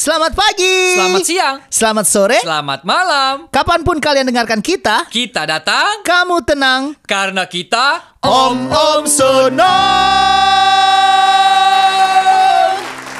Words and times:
Selamat 0.00 0.32
pagi. 0.32 0.96
Selamat 0.96 1.24
siang. 1.28 1.56
Selamat 1.68 2.06
sore. 2.08 2.40
Selamat 2.40 2.88
malam. 2.88 3.52
Kapan 3.52 3.84
pun 3.84 4.00
kalian 4.00 4.32
dengarkan 4.32 4.64
kita, 4.64 5.04
Kita 5.12 5.44
datang 5.44 6.00
kamu 6.00 6.40
tenang. 6.40 6.96
karena 7.04 7.44
kita 7.44 8.16
Om 8.24 8.72
Om 8.72 9.04
Sono. 9.04 9.76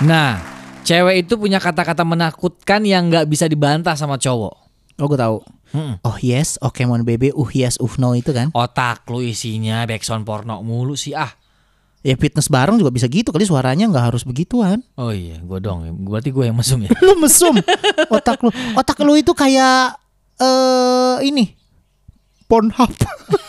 Nah, 0.09 0.41
cewek 0.81 1.29
itu 1.29 1.37
punya 1.37 1.61
kata-kata 1.61 2.01
menakutkan 2.01 2.81
yang 2.89 3.13
nggak 3.13 3.29
bisa 3.29 3.45
dibantah 3.45 3.93
sama 3.93 4.17
cowok. 4.17 4.57
Oh, 4.97 5.05
gue 5.05 5.21
tahu. 5.21 5.37
Mm-mm. 5.77 6.01
Oh 6.01 6.17
yes, 6.25 6.57
oke 6.65 6.81
mon 6.89 7.05
baby, 7.05 7.29
uh 7.29 7.51
yes, 7.53 7.77
uh 7.77 7.93
no 8.01 8.17
itu 8.17 8.33
kan. 8.33 8.57
Otak 8.57 9.05
lu 9.13 9.21
isinya 9.21 9.85
backsound 9.85 10.25
porno 10.25 10.65
mulu 10.65 10.97
sih 10.97 11.13
ah. 11.13 11.29
Ya 12.01 12.17
fitness 12.17 12.49
bareng 12.49 12.81
juga 12.81 12.89
bisa 12.89 13.05
gitu 13.13 13.29
kali 13.29 13.45
suaranya 13.45 13.85
nggak 13.85 14.05
harus 14.13 14.25
begituan. 14.25 14.81
Oh 14.97 15.13
iya, 15.13 15.37
gue 15.37 15.59
dong. 15.61 15.85
Berarti 16.09 16.33
gue 16.33 16.49
yang 16.49 16.57
mesum 16.57 16.81
ya. 16.81 16.89
Lu 17.05 17.13
mesum. 17.21 17.61
Otak 18.09 18.41
lu, 18.41 18.49
otak 18.73 18.97
lu 19.05 19.13
itu 19.21 19.37
kayak 19.37 20.01
eh 20.41 21.17
ini. 21.29 21.53
Pornhub. 22.49 22.89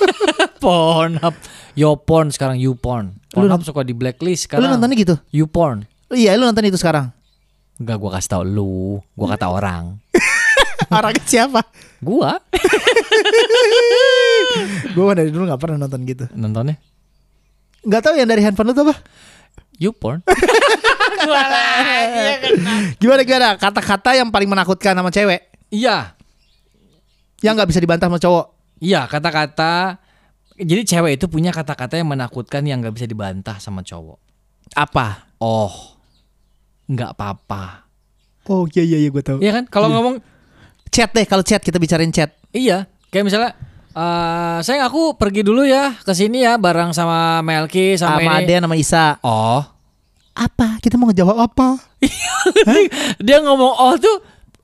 Pornhub. 0.64 1.34
Yo 1.80 1.96
porn 1.96 2.28
sekarang 2.30 2.60
you 2.60 2.76
porn. 2.76 3.16
Lu 3.34 3.48
Pornhub 3.48 3.64
suka 3.64 3.88
di 3.88 3.96
blacklist 3.96 4.46
lu 4.52 4.60
sekarang. 4.60 4.76
nontonnya 4.76 5.00
gitu? 5.00 5.16
You 5.32 5.48
porn. 5.48 5.88
Iya, 6.12 6.36
lu 6.36 6.44
nonton 6.44 6.68
itu 6.68 6.76
sekarang. 6.76 7.08
Enggak 7.80 7.98
gua 7.98 8.20
kasih 8.20 8.30
tau 8.36 8.44
lu, 8.44 9.00
gua 9.16 9.28
kata 9.34 9.48
orang. 9.48 9.96
Orangnya 10.92 11.24
siapa? 11.24 11.64
Gua 12.04 12.36
Gue 14.92 15.12
dari 15.16 15.32
dulu 15.32 15.48
nggak 15.48 15.62
pernah 15.62 15.88
nonton 15.88 16.04
gitu. 16.04 16.28
nontonnya 16.36 16.76
Nggak 17.82 18.02
tahu 18.06 18.14
yang 18.18 18.30
dari 18.30 18.42
handphone 18.46 18.70
lu 18.70 18.74
tuh 18.78 18.86
apa? 18.90 18.96
You 19.82 19.94
porn. 19.94 20.22
Gimana 23.02 23.22
gimana? 23.26 23.50
Kata-kata 23.58 24.18
yang 24.18 24.30
paling 24.30 24.50
menakutkan 24.50 24.98
sama 24.98 25.10
cewek 25.10 25.50
Iya, 25.72 26.20
yang 27.40 27.56
nggak 27.56 27.70
bisa 27.72 27.80
dibantah 27.80 28.12
sama 28.12 28.20
cowok. 28.20 28.46
Iya 28.82 29.06
kata-kata 29.06 30.02
Jadi 30.62 30.82
cewek 30.86 31.18
itu 31.18 31.26
punya 31.26 31.50
kata-kata 31.50 31.98
yang 31.98 32.12
menakutkan 32.12 32.62
yang 32.68 32.86
nggak 32.86 32.94
bisa 32.94 33.08
dibantah 33.10 33.58
sama 33.58 33.82
cowok. 33.82 34.20
Apa? 34.78 35.26
Oh, 35.42 35.98
nggak 36.86 37.18
apa-apa. 37.18 37.90
Oh 38.46 38.70
iya 38.70 38.86
iya 38.86 38.98
iya 39.02 39.10
gue 39.10 39.24
tahu. 39.26 39.42
Iya 39.42 39.58
kan? 39.58 39.66
Kalau 39.66 39.90
ngomong 39.90 40.22
Chat 40.92 41.16
deh 41.16 41.24
kalau 41.24 41.42
chat 41.42 41.64
kita 41.64 41.80
bicarain 41.80 42.12
chat. 42.12 42.36
iya, 42.52 42.84
kayak 43.16 43.24
misalnya 43.24 43.56
eh 43.92 44.58
saya 44.62 44.86
aku 44.86 45.14
pergi 45.14 45.42
dulu 45.42 45.62
ya 45.62 45.92
ke 45.98 46.12
sini 46.12 46.42
ya 46.42 46.56
bareng 46.56 46.92
sama 46.92 47.40
Melki 47.40 47.96
sama, 47.96 48.18
Sama 48.18 48.40
ini. 48.40 48.48
Aden 48.48 48.62
sama 48.64 48.76
Isa. 48.76 49.06
Oh, 49.22 49.62
Apa? 50.32 50.80
Kita 50.80 50.96
mau 50.96 51.06
ngejawab 51.06 51.38
apa? 51.38 51.76
dia 53.20 53.38
ngomong 53.40 53.74
oh 53.74 53.94
tuh 53.96 54.16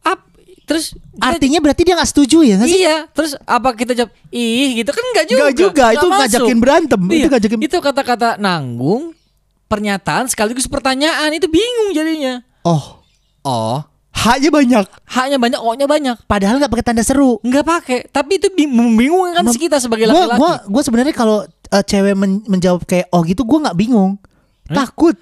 ap 0.01 0.23
terus 0.63 0.95
Artinya 1.17 1.59
berarti 1.59 1.81
dia 1.81 1.93
nggak 1.93 2.07
setuju 2.07 2.39
ya 2.41 2.55
nggak 2.55 2.69
sih? 2.69 2.79
Iya, 2.79 2.97
terus 3.09 3.33
apa 3.41 3.73
kita 3.73 3.91
jawab 3.93 4.13
ih 4.29 4.77
gitu 4.77 4.89
kan 4.89 5.03
enggak 5.07 5.25
juga. 5.25 5.39
Nggak 5.41 5.55
juga, 5.55 5.71
Nggak 5.73 5.91
itu 5.91 6.05
masuk. 6.05 6.19
ngajakin 6.21 6.57
berantem, 6.57 7.01
itu 7.01 7.13
Iya, 7.13 7.27
ngajakin- 7.27 7.61
Itu 7.63 7.77
kata-kata 7.79 8.29
nanggung, 8.37 9.17
pernyataan 9.65 10.29
sekaligus 10.29 10.65
pertanyaan 10.65 11.33
itu 11.33 11.47
bingung 11.47 11.89
jadinya. 11.91 12.39
Oh, 12.61 13.01
Oh, 13.41 13.79
haknya 14.27 14.49
banyak. 14.49 14.85
haknya 15.05 15.37
banyak, 15.37 15.59
o-nya 15.59 15.85
banyak. 15.85 16.17
Padahal 16.23 16.57
nggak 16.57 16.69
pakai 16.69 16.85
tanda 16.85 17.01
seru. 17.01 17.39
Nggak 17.39 17.63
pakai, 17.63 17.99
tapi 18.07 18.35
itu 18.35 18.47
bi- 18.49 18.67
membingungkan 18.67 19.41
Mem- 19.41 19.55
kita 19.57 19.77
sebagai 19.77 20.05
Gua 20.05 20.27
laki-laki. 20.27 20.37
gua 20.37 20.51
gua 20.67 20.81
sebenarnya 20.81 21.11
kalau 21.11 21.37
eh, 21.45 21.83
cewek 21.83 22.13
men- 22.13 22.43
menjawab 22.45 22.83
kayak 22.83 23.07
oh 23.09 23.21
gitu 23.21 23.41
gua 23.41 23.65
nggak 23.65 23.77
bingung. 23.77 24.19
Takut. 24.67 25.15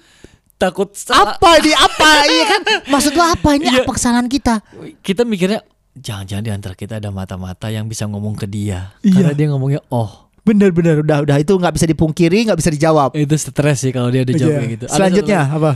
takut 0.56 0.88
salah. 0.90 1.36
Apa 1.36 1.60
di 1.60 1.70
apa? 1.70 2.10
iya 2.32 2.44
kan? 2.46 2.60
Maksud 2.86 3.12
lu 3.12 3.20
apa? 3.20 3.48
Ini 3.52 3.66
Iya. 3.70 3.84
apa 3.84 3.92
kesalahan 3.92 4.24
kita? 4.24 4.64
Kita 4.98 5.22
mikirnya 5.22 5.60
jangan-jangan 5.92 6.40
di 6.40 6.50
antara 6.50 6.72
kita 6.72 6.96
ada 6.96 7.08
mata-mata 7.08 7.68
yang 7.68 7.84
bisa 7.84 8.04
ngomong 8.04 8.32
ke 8.34 8.44
dia. 8.44 8.96
Iya. 9.00 9.20
Karena 9.20 9.32
dia 9.32 9.46
ngomongnya 9.48 9.84
oh. 9.88 10.26
Bener 10.40 10.70
bener 10.70 11.02
udah 11.02 11.22
udah 11.22 11.36
itu 11.36 11.52
nggak 11.52 11.74
bisa 11.74 11.84
dipungkiri 11.84 12.46
nggak 12.46 12.56
bisa 12.56 12.70
dijawab. 12.70 13.12
Itu 13.12 13.36
stres 13.36 13.82
sih 13.82 13.90
kalau 13.90 14.08
dia 14.08 14.22
udah 14.22 14.32
jawab 14.32 14.48
Iya. 14.48 14.58
kayak 14.58 14.72
gitu. 14.72 14.84
Ada 14.86 14.94
Selanjutnya 14.94 15.40
satu 15.42 15.56
apa? 15.56 15.70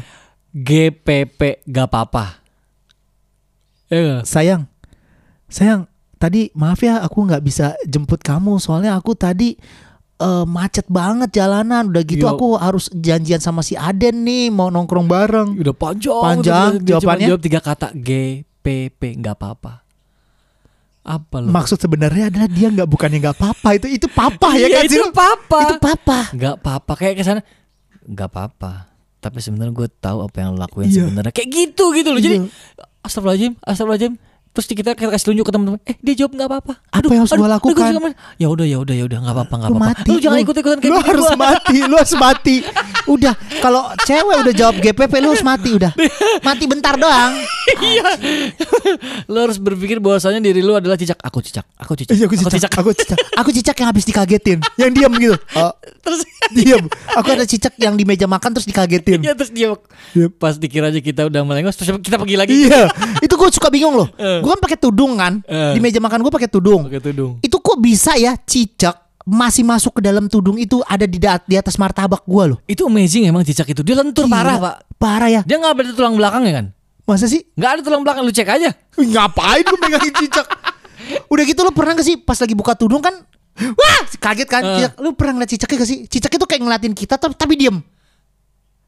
GPP 0.51 1.41
gak 1.65 1.87
apa-apa. 1.87 2.25
Ya 3.91 3.99
nggak? 3.99 4.23
Sayang, 4.25 4.63
sayang. 5.47 5.85
Tadi 6.15 6.53
maaf 6.53 6.79
ya 6.79 7.01
aku 7.01 7.25
nggak 7.25 7.41
bisa 7.41 7.73
jemput 7.83 8.21
kamu 8.21 8.57
soalnya 8.57 8.93
aku 8.93 9.17
tadi 9.17 9.57
eh, 10.17 10.45
macet 10.47 10.85
banget 10.87 11.33
jalanan. 11.33 11.89
Udah 11.89 12.03
gitu 12.05 12.23
Yo. 12.23 12.31
aku 12.31 12.47
harus 12.55 12.87
janjian 12.93 13.41
sama 13.41 13.61
si 13.61 13.73
Aden 13.73 14.23
nih 14.23 14.49
mau 14.49 14.69
nongkrong 14.69 15.09
bareng. 15.09 15.57
Udah 15.57 15.73
panjang. 15.73 16.21
Panjang, 16.21 16.71
cuma 16.79 16.87
jawabannya? 16.87 17.29
Jawab 17.33 17.43
tiga 17.43 17.61
kata 17.61 17.89
GPP 17.97 19.01
nggak 19.19 19.35
apa-apa. 19.35 19.73
Apa 21.01 21.41
lo? 21.41 21.49
Maksud 21.49 21.81
sebenarnya 21.81 22.29
adalah 22.29 22.47
dia 22.47 22.69
nggak 22.69 22.85
bukannya 22.85 23.19
nggak 23.19 23.37
apa-apa 23.41 23.69
itu 23.75 23.87
itu 23.89 24.07
papa 24.07 24.53
ya 24.55 24.69
Iya, 24.69 24.77
kan 24.77 24.85
itu 24.87 25.09
papa. 25.11 25.61
Itu 25.65 25.75
papa. 25.81 26.19
Nggak 26.37 26.55
apa-apa 26.61 26.93
kayak 26.95 27.15
ke 27.17 27.23
sana. 27.25 27.41
Nggak 28.05 28.29
apa-apa. 28.29 28.73
Tapi 29.21 29.41
sebenarnya 29.41 29.73
gue 29.73 29.89
tahu 29.89 30.21
apa 30.21 30.37
yang 30.37 30.53
lo 30.53 30.61
lakuin 30.61 30.93
Iya. 30.93 31.09
sebenarnya. 31.09 31.33
Kayak 31.33 31.49
gitu 31.49 31.85
gitu 31.97 32.09
loh. 32.13 32.21
Jadi 32.21 32.37
Iya. 32.45 32.85
Astagfirullahaladzim, 33.05 33.57
astagfirullahaladzim. 33.67 34.19
Terus 34.51 34.67
kita 34.67 34.91
kasih 34.93 35.27
tunjuk 35.27 35.47
ke 35.47 35.53
teman-teman. 35.55 35.79
Eh 35.87 35.95
dia 35.99 36.15
jawab 36.19 36.35
nggak 36.35 36.49
apa-apa. 36.51 36.73
Apa 36.91 37.07
yang 37.09 37.23
harus 37.23 37.31
aduh, 37.33 37.47
lakukan? 37.47 37.87
aduh, 37.87 38.11
Ya 38.35 38.51
udah 38.51 38.67
ya 38.67 38.79
udah 38.79 38.95
ya 38.95 39.05
udah 39.07 39.19
nggak 39.23 39.35
apa-apa 39.37 39.55
nggak 39.57 39.71
apa-apa. 39.71 40.03
Lu 40.05 40.19
jangan 40.19 40.39
ikut-ikutan 40.43 40.79
kayak 40.79 40.91
Lu 40.91 40.99
gitu. 40.99 41.09
harus 41.09 41.29
gua. 41.29 41.39
mati, 41.39 41.79
lu 41.81 41.95
harus 41.95 42.15
mati. 42.19 42.57
Udah, 43.07 43.35
kalau 43.59 43.83
cewek 44.03 44.37
udah 44.43 44.55
jawab 44.55 44.75
GPP 44.77 45.13
lu 45.19 45.29
harus 45.31 45.47
mati 45.47 45.71
udah. 45.73 45.93
Mati 46.41 46.65
bentar 46.67 46.95
doang. 46.95 47.33
Lu 49.27 49.39
harus 49.39 49.57
berpikir 49.57 49.99
bahwasanya 49.99 50.41
diri 50.41 50.61
lu 50.61 50.75
adalah 50.75 50.95
cicak. 50.95 51.19
Aku 51.21 51.39
cicak. 51.41 51.65
Aku 51.79 51.95
cicak. 51.95 52.13
Iya, 52.13 52.27
aku 52.27 52.35
cicak, 52.37 52.73
aku 52.75 52.91
cicak. 52.93 53.19
Aku 53.39 53.49
cicak 53.51 53.77
yang 53.77 53.89
habis 53.89 54.05
dikagetin, 54.05 54.59
yang 54.77 54.91
diam 54.91 55.13
gitu. 55.15 55.37
Oh, 55.55 55.73
Terus 56.01 56.21
diam. 56.53 56.85
Aku 57.15 57.29
ada 57.31 57.45
cicak 57.45 57.75
yang 57.77 57.95
di 57.95 58.03
meja 58.03 58.27
makan 58.27 58.51
terus 58.51 58.67
dikagetin. 58.67 59.23
ya 59.23 59.33
terus 59.33 59.53
dia 59.53 59.73
Yep. 60.11 60.43
pas 60.43 60.59
dikira 60.59 60.91
aja 60.91 60.99
kita 60.99 61.23
udah 61.25 61.45
melengos 61.45 61.79
terus 61.79 61.95
kita 62.03 62.19
pergi 62.19 62.35
lagi. 62.35 62.51
Iya, 62.67 62.91
gue 63.41 63.49
suka 63.51 63.73
bingung 63.73 63.97
loh. 63.97 64.09
Eh. 64.15 64.39
Gue 64.39 64.51
kan 64.51 64.61
pakai 64.61 64.77
tudung 64.77 65.17
kan, 65.17 65.41
Eh. 65.43 65.73
di 65.73 65.81
meja 65.81 65.97
makan 65.97 66.21
gue 66.21 66.29
pakai 66.31 66.47
tudung. 66.47 66.85
Pakai 66.85 67.01
tudung. 67.01 67.41
Itu 67.41 67.57
kok 67.57 67.81
bisa 67.81 68.13
ya 68.15 68.37
cicak 68.37 68.93
masih 69.25 69.63
masuk 69.63 69.97
ke 69.97 70.03
dalam 70.03 70.27
tudung 70.27 70.57
itu 70.57 70.81
ada 70.85 71.05
di, 71.05 71.17
da- 71.17 71.41
di 71.41 71.55
atas 71.55 71.77
martabak 71.77 72.21
gue 72.23 72.45
loh. 72.53 72.59
Itu 72.65 72.85
amazing 72.85 73.25
emang 73.25 73.41
cicak 73.41 73.65
itu. 73.67 73.81
Dia 73.81 73.97
lentur 73.97 74.29
Gila. 74.29 74.35
parah, 74.35 74.57
Pak. 74.59 74.75
Parah 74.97 75.29
ya. 75.31 75.41
Dia 75.43 75.57
nggak 75.57 75.73
ada 75.73 75.93
tulang 75.95 76.15
belakang 76.15 76.45
ya 76.45 76.53
kan? 76.61 76.67
Masa 77.05 77.25
sih? 77.25 77.43
Nggak 77.55 77.71
ada 77.71 77.81
tulang 77.81 78.03
belakang 78.05 78.23
lu 78.23 78.31
cek 78.31 78.49
aja. 78.49 78.71
Ngapain 78.95 79.65
gue 79.65 79.79
megangin 79.81 80.15
cicak? 80.19 80.47
Udah 81.27 81.43
gitu 81.43 81.61
lo 81.61 81.73
pernah 81.73 81.97
gak 81.97 82.07
sih 82.07 82.17
pas 82.17 82.37
lagi 82.37 82.55
buka 82.55 82.77
tudung 82.77 83.01
kan 83.01 83.17
Wah 83.61 84.01
kaget 84.15 84.47
kan 84.47 84.63
Eh. 84.63 84.71
cicak. 84.79 84.93
Lu 84.99 85.11
pernah 85.13 85.33
ngeliat 85.37 85.51
cicaknya 85.51 85.77
gak 85.79 85.91
sih? 85.91 85.99
Cicak 86.07 86.33
itu 86.33 86.47
kayak 86.47 86.63
ngeliatin 86.63 86.95
kita 86.95 87.15
tapi, 87.17 87.35
tapi 87.35 87.55
diem 87.57 87.77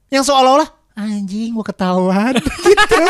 Yang 0.08 0.28
seolah-olah 0.28 0.68
Anjing 0.92 1.56
gua 1.56 1.64
ketahuan 1.64 2.36
gitu. 2.40 3.02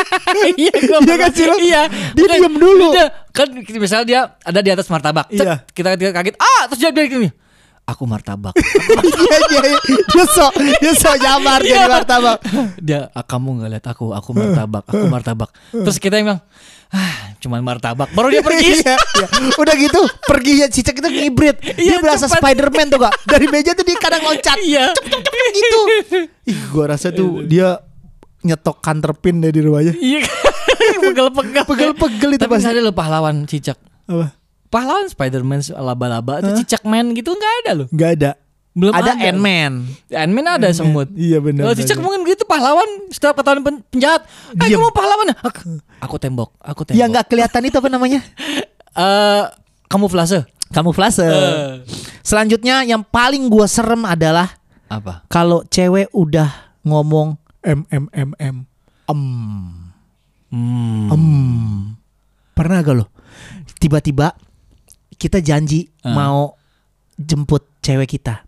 iya, 0.55 0.73
gua 0.87 0.99
Iya 1.03 1.15
kan? 1.19 1.31
Iya. 1.59 1.81
Dia 2.15 2.23
Bukan, 2.23 2.39
diem 2.39 2.55
dulu. 2.55 2.87
Dia, 2.95 3.05
kan 3.35 3.47
misalnya 3.51 4.05
dia 4.07 4.21
ada 4.39 4.59
di 4.63 4.69
atas 4.71 4.87
martabak. 4.87 5.27
Iya. 5.27 5.67
Kita, 5.75 5.99
kita 5.99 6.15
kaget. 6.15 6.35
Ah, 6.39 6.71
terus 6.71 6.79
dia 6.79 6.95
bilang 6.95 7.11
gini. 7.11 7.29
Aku 7.83 8.07
martabak. 8.07 8.55
Iya 9.03 9.37
iya 9.51 9.61
iya. 9.67 9.79
Dia 10.15 10.25
sok 10.31 10.53
Dia 10.79 10.93
sok 10.95 11.15
nyamar 11.19 11.59
Iya. 11.59 11.83
jadi 11.83 11.91
martabak 11.91 12.39
dia 12.79 13.11
ah, 13.11 13.23
kamu 13.23 13.59
nggak 13.59 13.69
lihat 13.75 13.85
aku, 13.91 14.15
aku 14.15 14.29
martabak, 14.31 14.83
aku 14.87 15.05
martabak. 15.11 15.49
Terus 15.83 15.97
kita 15.99 16.19
yang 16.19 16.31
bilang, 16.31 16.41
ah, 16.93 17.33
cuman 17.37 17.59
martabak. 17.59 18.07
Baru 18.13 18.29
dia 18.29 18.39
pergi. 18.39 18.61
Iya, 18.75 18.95
iya. 18.95 19.27
Udah 19.53 19.75
gitu 19.75 20.01
Pergi 20.23 20.53
ya 20.55 20.67
cicak 20.67 20.95
itu 20.95 21.09
ngibrit 21.09 21.57
Dia 21.59 21.75
Iya, 21.75 21.97
berasa 21.99 22.25
cepat. 22.25 22.39
Spiderman 22.39 22.87
tuh 22.87 22.99
kak 22.99 23.13
Dari 23.23 23.45
meja 23.47 23.73
tuh 23.73 23.81
dia 23.81 23.97
kadang 23.97 24.21
loncat 24.21 24.57
Iya. 24.59 24.93
gitu 25.51 25.79
Ih 26.45 26.59
gua 26.69 26.91
rasa 26.91 27.09
tuh 27.09 27.43
dia 27.43 27.79
Nyetok 28.41 28.79
counter 28.79 29.11
pin 29.13 29.39
deh 29.39 29.49
di 29.49 29.59
rumahnya 29.59 29.93
Iya. 29.93 30.23
Pegel-pegel. 31.03 31.63
Pegel-pegel 31.65 32.29
itu 32.31 32.41
Tapi 32.41 32.51
pasti. 32.51 32.63
nggak 32.63 32.73
ada 32.73 32.81
loh 32.81 32.93
pahlawan 32.93 33.35
cicak. 33.43 33.77
Apa? 34.05 34.27
Pahlawan 34.67 35.07
Spiderman 35.07 35.59
laba-laba 35.71 36.41
atau 36.41 36.51
cicak 36.53 36.83
man 36.83 37.13
gitu 37.13 37.31
nggak 37.31 37.53
ada 37.61 37.71
loh. 37.75 37.87
Gak 37.89 38.09
ada 38.19 38.31
Belum 38.73 38.89
Ada 38.89 39.13
ada. 39.13 39.29
Ant-Man 39.29 39.85
Ant-Man 40.09 40.45
ada 40.49 40.67
semut. 40.73 41.05
Iya 41.13 41.37
benar. 41.37 41.69
Kalau 41.69 41.75
cicak 41.77 42.01
mungkin 42.01 42.25
gitu 42.25 42.41
pahlawan 42.43 42.89
setiap 43.09 43.37
ketahuan 43.37 43.61
pen- 43.61 43.85
penjahat. 43.87 44.25
Eh, 44.57 44.67
kamu 44.67 44.89
pahlawan? 44.89 45.29
Aku, 45.45 45.77
aku 46.01 46.15
tembok, 46.17 46.49
aku 46.57 46.81
tembok. 46.81 46.97
Ya 46.97 47.05
nggak 47.05 47.29
kelihatan 47.29 47.61
itu 47.63 47.77
apa 47.77 47.89
namanya? 47.89 48.21
Eh, 48.93 49.43
kamuflase. 49.89 50.45
Kamuflase. 50.69 51.25
Eh. 51.25 51.81
Selanjutnya 52.21 52.85
yang 52.85 53.01
paling 53.01 53.49
gua 53.49 53.65
serem 53.65 54.05
adalah 54.05 54.53
Apa? 54.85 55.25
kalau 55.25 55.65
cewek 55.65 56.13
udah 56.13 56.49
ngomong 56.85 57.33
m 57.65 57.81
m 57.89 58.05
m 58.13 58.29
m 58.37 58.57
em 59.09 59.25
Hmm. 60.53 61.09
em 61.09 61.23
pernah 62.53 62.85
gak 62.85 62.93
lo 62.93 63.09
tiba-tiba 63.81 64.37
kita 65.17 65.41
janji 65.41 65.89
Ah. 65.99 66.13
mau 66.13 66.53
jemput 67.15 67.65
cewek 67.81 68.13
kita 68.13 68.45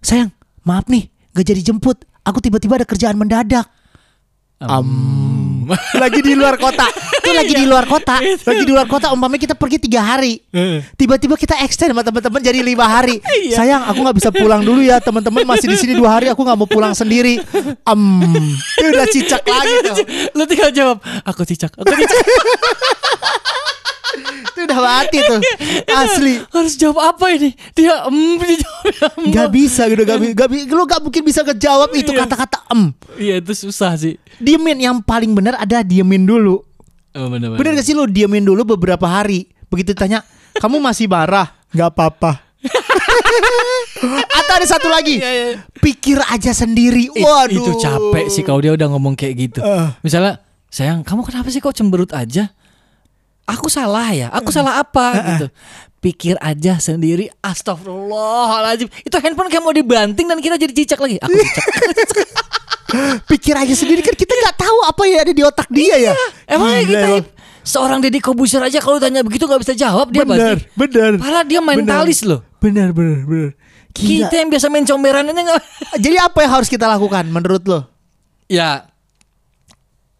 sayang 0.00 0.32
maaf 0.64 0.88
nih 0.88 1.08
gak 1.32 1.46
jadi 1.46 1.72
jemput 1.72 2.04
aku 2.24 2.40
tiba-tiba 2.40 2.80
ada 2.80 2.86
kerjaan 2.88 3.16
mendadak 3.16 3.68
Em. 4.60 5.64
lagi 5.96 6.20
di 6.20 6.36
luar 6.36 6.60
kota. 6.60 6.84
Itu 7.30 7.38
lagi 7.38 7.54
di 7.54 7.66
luar 7.66 7.86
kota. 7.86 8.18
Lagi 8.18 8.62
di 8.66 8.72
luar 8.74 8.86
kota. 8.90 9.14
Umpamanya 9.14 9.38
kita 9.40 9.54
pergi 9.54 9.78
tiga 9.78 10.02
hari. 10.02 10.42
Tiba-tiba 10.98 11.38
kita 11.38 11.54
extend 11.62 11.94
sama 11.94 12.02
teman-teman 12.02 12.42
jadi 12.42 12.58
lima 12.58 12.82
hari. 12.82 13.22
Sayang, 13.56 13.86
aku 13.86 13.98
nggak 14.02 14.16
bisa 14.18 14.30
pulang 14.34 14.66
dulu 14.66 14.82
ya. 14.82 14.98
Teman-teman 14.98 15.46
masih 15.46 15.70
di 15.70 15.78
sini 15.78 15.94
dua 15.94 16.18
hari. 16.18 16.26
Aku 16.26 16.42
nggak 16.42 16.58
mau 16.58 16.66
pulang 16.66 16.90
sendiri. 16.90 17.38
Em, 17.86 18.02
itu 18.82 18.88
udah 18.98 19.06
cicak 19.06 19.42
lagi 19.46 19.74
tuh. 19.86 19.96
Lu 20.34 20.42
tinggal 20.44 20.70
jawab, 20.74 20.98
aku 21.22 21.46
cicak, 21.46 21.70
aku 21.78 21.86
cicak. 21.86 22.18
Itu 24.50 24.66
udah 24.66 24.80
mati 24.82 25.22
tuh. 25.22 25.38
Asli. 25.86 26.42
Harus 26.50 26.74
jawab 26.74 27.14
apa 27.14 27.30
ini? 27.30 27.54
Dia 27.72 28.10
em, 28.10 28.36
dia 28.36 28.58
jawabnya 28.58 29.06
em. 29.06 29.22
Gak 29.30 29.48
bisa 29.54 29.82
gitu, 29.86 30.02
gak, 30.02 30.18
gak, 30.34 30.48
lu 30.50 30.82
gak 30.82 31.00
mungkin 31.00 31.22
bisa 31.22 31.46
ngejawab 31.46 31.94
itu 31.94 32.10
Iya. 32.10 32.26
kata-kata 32.26 32.58
em. 32.74 32.90
Iya 33.16 33.34
itu 33.38 33.52
susah 33.54 33.94
sih. 33.94 34.18
Diemin 34.42 34.82
yang 34.82 34.98
paling 34.98 35.30
benar 35.30 35.56
ada 35.56 35.86
diemin 35.86 36.26
dulu. 36.26 36.66
Oh, 37.16 37.26
bener, 37.26 37.50
Bener 37.58 37.72
gak 37.74 37.86
sih 37.86 37.94
lu 37.96 38.06
diemin 38.06 38.46
dulu 38.46 38.76
beberapa 38.78 39.06
hari 39.06 39.50
Begitu 39.66 39.94
ditanya 39.94 40.22
Kamu 40.58 40.78
masih 40.78 41.10
marah? 41.10 41.50
Gak 41.74 41.90
apa-apa 41.90 42.38
Atau 44.38 44.52
ada 44.54 44.66
satu 44.66 44.86
lagi 44.86 45.18
Iya, 45.18 45.30
iya. 45.30 45.46
Pikir 45.82 46.22
aja 46.22 46.54
sendiri 46.54 47.10
Ih, 47.10 47.24
Waduh 47.24 47.56
Itu 47.56 47.72
capek 47.82 48.26
sih 48.30 48.46
kalau 48.46 48.62
dia 48.62 48.72
udah 48.76 48.86
ngomong 48.94 49.18
kayak 49.18 49.34
gitu. 49.48 49.60
Eh. 49.64 49.88
Misalnya, 50.04 50.44
sayang, 50.70 51.02
kamu 51.02 51.24
kenapa 51.26 51.48
sih 51.48 51.58
kok 51.58 51.74
cemberut 51.74 52.12
aja? 52.12 52.52
Aku 53.48 53.66
salah 53.66 54.12
ya? 54.14 54.28
Aku 54.30 54.54
salah 54.54 54.78
apa 54.78 55.06
gitu? 55.34 55.46
Pikir 56.00 56.38
aja 56.38 56.78
sendiri. 56.78 57.28
Astagfirullahaladzim. 57.42 58.86
Itu 59.02 59.18
handphone 59.18 59.50
kayak 59.50 59.64
mau 59.64 59.74
dibanting 59.74 60.30
dan 60.30 60.38
kita 60.38 60.56
jadi 60.56 60.72
cicak 60.72 61.00
lagi. 61.02 61.18
Aku 61.18 61.34
cicak. 61.34 61.66
Pikir 63.30 63.54
aja 63.54 63.74
sendiri 63.74 64.02
kan 64.02 64.14
kita 64.14 64.32
gak 64.34 64.56
tahu 64.66 64.78
apa 64.82 65.02
yang 65.06 65.20
ada 65.22 65.32
di 65.32 65.42
otak 65.46 65.68
dia 65.70 66.10
ya 66.10 66.14
Emang 66.48 66.74
Gila, 66.74 66.88
kita 66.88 67.06
emang. 67.06 67.24
seorang 67.62 67.98
Deddy 68.02 68.18
Kobuser 68.18 68.62
aja 68.64 68.82
kalau 68.82 68.98
tanya 68.98 69.22
begitu 69.22 69.46
nggak 69.46 69.62
bisa 69.62 69.74
jawab 69.78 70.10
dia 70.10 70.26
Bener 70.26 70.58
pasti. 70.58 70.74
Bener 70.74 71.10
Padahal 71.20 71.44
dia 71.46 71.60
mentalis 71.62 72.26
loh. 72.26 72.42
Bener 72.58 72.90
bener 72.90 73.22
bener 73.28 73.50
Gila. 73.94 74.26
Kita 74.30 74.34
yang 74.38 74.48
biasa 74.50 74.66
main 74.70 74.86
comberan 74.86 75.26
aja 75.26 75.40
nggak. 75.42 75.62
Jadi 76.04 76.16
apa 76.18 76.38
yang 76.46 76.52
harus 76.58 76.68
kita 76.70 76.86
lakukan 76.86 77.26
menurut 77.30 77.62
lo? 77.66 77.80
Ya 78.50 78.86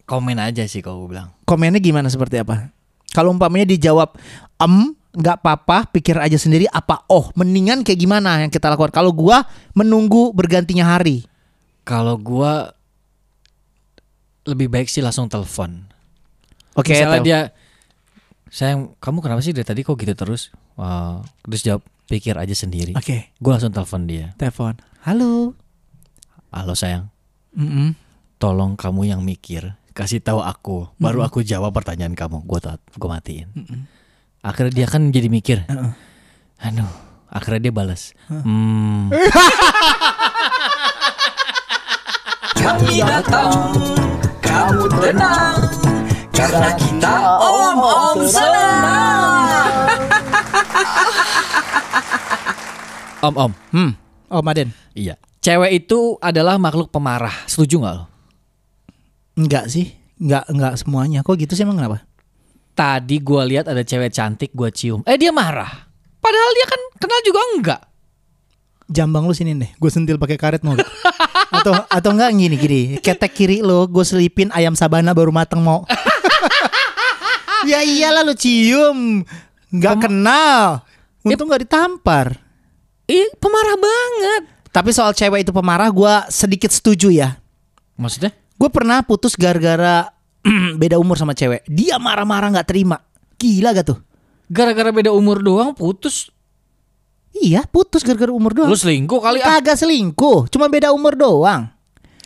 komen 0.07 0.39
aja 0.39 0.63
sih 0.67 0.83
kalau 0.83 1.07
gue 1.07 1.15
bilang. 1.15 1.31
Komennya 1.47 1.79
gimana 1.79 2.07
seperti 2.11 2.39
apa? 2.39 2.71
Kalau 3.11 3.31
umpamanya 3.31 3.67
dijawab 3.67 4.15
Em 4.59 4.95
nggak 5.11 5.43
apa-apa 5.43 5.91
pikir 5.91 6.15
aja 6.15 6.39
sendiri 6.39 6.71
apa 6.71 7.03
oh 7.11 7.35
mendingan 7.35 7.83
kayak 7.83 7.99
gimana 7.99 8.47
yang 8.47 8.51
kita 8.51 8.71
lakukan 8.71 8.95
kalau 8.95 9.11
gua 9.11 9.43
menunggu 9.75 10.31
bergantinya 10.31 10.87
hari 10.87 11.27
Kalau 11.81 12.15
gua 12.15 12.73
lebih 14.43 14.67
baik 14.67 14.87
sih 14.87 14.99
langsung 14.99 15.27
telepon. 15.27 15.85
oke 16.73 16.87
Misalnya 16.87 17.13
tel- 17.15 17.25
dia 17.25 17.39
sayang 18.47 18.95
kamu 18.97 19.17
kenapa 19.19 19.39
sih 19.39 19.51
dari 19.51 19.63
tadi 19.63 19.81
kok 19.81 19.95
gitu 19.95 20.13
terus? 20.13 20.49
Wah, 20.73 21.19
terus 21.41 21.61
jawab 21.61 21.81
pikir 22.05 22.35
aja 22.35 22.51
sendiri. 22.51 22.91
oke 22.91 23.31
Gue 23.33 23.49
langsung 23.49 23.69
telepon 23.69 24.03
dia. 24.03 24.33
telepon 24.35 24.75
halo 25.01 25.55
Halo 26.49 26.73
sayang, 26.73 27.07
Mm-mm. 27.53 27.95
tolong 28.35 28.75
kamu 28.75 29.07
yang 29.07 29.21
mikir 29.21 29.71
kasih 29.91 30.19
tahu 30.19 30.39
aku, 30.39 30.91
baru 30.97 31.21
aku 31.21 31.39
jawab 31.41 31.71
pertanyaan 31.71 32.11
kamu. 32.11 32.43
Gue 32.43 32.59
gue 32.75 33.09
matiin. 33.09 33.47
Akhirnya 34.41 34.73
dia 34.73 34.83
kan 34.85 35.07
jadi 35.07 35.27
mikir, 35.27 35.63
Heeh. 35.63 35.91
aduh. 36.59 36.91
Akhirnya 37.29 37.61
dia 37.61 37.73
balas, 37.73 38.11
hmm, 38.27 39.15
Kami 42.81 42.97
datang, 42.97 43.77
kamu 44.41 44.89
tenang 44.89 45.57
Karena 46.33 46.73
kita 46.73 47.13
om-om 47.37 48.25
senang 48.25 49.77
om 53.21 53.35
om, 53.37 53.51
hmm 53.69 53.91
oh 54.33 54.41
Maden 54.41 54.73
iya. 54.97 55.13
Cewek 55.45 55.85
itu 55.85 56.17
adalah 56.25 56.57
makhluk 56.57 56.89
pemarah. 56.89 57.45
Setuju 57.45 57.85
nggak 57.85 57.95
lo? 58.01 58.09
enggak 59.37 59.69
sih 59.69 59.93
enggak 60.17 60.49
enggak 60.49 60.73
semuanya 60.81 61.21
kok 61.21 61.37
gitu 61.37 61.53
sih 61.53 61.61
emang 61.61 61.77
kenapa 61.77 62.01
Tadi 62.73 63.21
gue 63.21 63.41
lihat 63.45 63.69
ada 63.69 63.85
cewek 63.85 64.09
cantik 64.09 64.57
gue 64.57 64.73
cium. 64.73 65.05
Eh 65.05 65.21
dia 65.21 65.29
marah. 65.29 65.69
Padahal 66.17 66.49
dia 66.57 66.65
kan 66.65 66.81
kenal 66.97 67.21
juga 67.21 67.41
enggak. 67.53 67.81
jambang 68.89 69.29
lu 69.29 69.37
sini 69.37 69.53
deh 69.53 69.69
gue 69.69 69.91
sentil 69.93 70.17
pakai 70.17 70.41
karet 70.41 70.65
mau 70.65 70.73
gak? 70.73 70.89
atau 71.51 71.73
atau 71.85 72.09
enggak 72.15 72.31
gini 72.31 72.55
gini. 72.55 72.81
Ketek 72.97 73.31
kiri 73.35 73.57
lo 73.59 73.85
gue 73.85 74.03
selipin 74.07 74.49
ayam 74.55 74.73
sabana 74.73 75.11
baru 75.11 75.35
mateng 75.35 75.59
mau 75.59 75.83
ya 77.69 77.83
iyalah 77.83 78.23
lu 78.23 78.33
cium. 78.33 79.27
Nggak 79.71 80.07
kenal. 80.07 80.81
Untung 81.21 81.51
nggak 81.51 81.67
ditampar. 81.67 82.39
Ih 83.05 83.29
pemarah 83.37 83.77
banget. 83.77 84.43
tapi 84.71 84.95
soal 84.95 85.11
cewek 85.11 85.43
itu 85.43 85.51
pemarah 85.51 85.91
gue 85.91 86.13
sedikit 86.31 86.71
setuju 86.71 87.11
ya. 87.11 87.35
Maksudnya? 87.99 88.31
gue 88.61 88.69
pernah 88.69 89.01
putus 89.01 89.33
gara-gara 89.33 90.13
beda 90.81 91.01
umur 91.01 91.17
sama 91.17 91.33
cewek. 91.33 91.65
Dia 91.65 91.97
marah-marah 91.97 92.53
nggak 92.53 92.69
terima. 92.69 93.01
Gila 93.41 93.73
gak 93.73 93.89
tuh? 93.89 93.99
Gara-gara 94.45 94.93
beda 94.93 95.09
umur 95.09 95.41
doang 95.41 95.73
putus. 95.73 96.29
Iya 97.37 97.63
putus 97.67 98.03
gara-gara 98.03 98.33
umur 98.33 98.51
doang 98.51 98.69
Lu 98.71 98.77
selingkuh 98.77 99.19
kali 99.23 99.39
ah. 99.39 99.59
kagak 99.59 99.79
selingkuh 99.79 100.51
cuma 100.51 100.67
beda 100.67 100.91
umur 100.91 101.15
doang 101.15 101.71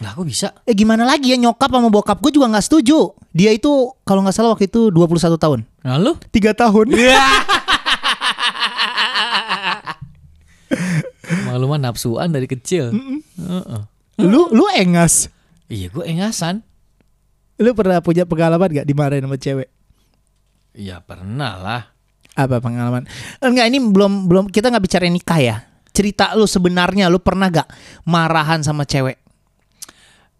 Lah 0.03 0.11
kok 0.11 0.27
bisa? 0.27 0.51
Eh 0.67 0.75
gimana 0.75 1.07
lagi 1.07 1.31
ya 1.31 1.39
nyokap 1.39 1.71
sama 1.71 1.87
bokap 1.87 2.19
gue 2.19 2.35
juga 2.35 2.51
nggak 2.51 2.67
setuju. 2.67 3.15
Dia 3.31 3.55
itu 3.55 3.95
kalau 4.03 4.27
nggak 4.27 4.35
salah 4.35 4.51
waktu 4.51 4.67
itu 4.67 4.91
21 4.91 5.39
tahun. 5.39 5.63
Nah 5.87 5.95
lu? 5.95 6.19
Tiga 6.35 6.51
tahun. 6.51 6.91
Malu 11.47 11.71
mah 11.71 11.79
nafsuan 11.79 12.27
dari 12.27 12.43
kecil. 12.43 12.91
Heeh. 12.91 13.81
lu 14.19 14.51
lu 14.51 14.67
engas. 14.75 15.31
Iya 15.71 15.87
gue 15.87 16.03
engasan. 16.03 16.59
Lu 17.55 17.71
pernah 17.71 18.03
punya 18.03 18.27
pengalaman 18.27 18.83
gak 18.83 18.87
dimarahin 18.87 19.23
sama 19.23 19.39
cewek? 19.39 19.71
Iya 20.75 20.99
pernah 20.99 21.55
lah. 21.55 21.94
Apa 22.35 22.59
pengalaman? 22.59 23.07
Enggak 23.39 23.65
ini 23.71 23.79
belum 23.79 24.27
belum 24.27 24.45
kita 24.51 24.67
nggak 24.67 24.83
bicara 24.83 25.07
nikah 25.07 25.39
ya. 25.39 25.55
Cerita 25.95 26.35
lu 26.35 26.43
sebenarnya 26.43 27.07
lu 27.07 27.23
pernah 27.23 27.47
gak 27.47 27.71
marahan 28.03 28.59
sama 28.59 28.83
cewek? 28.83 29.15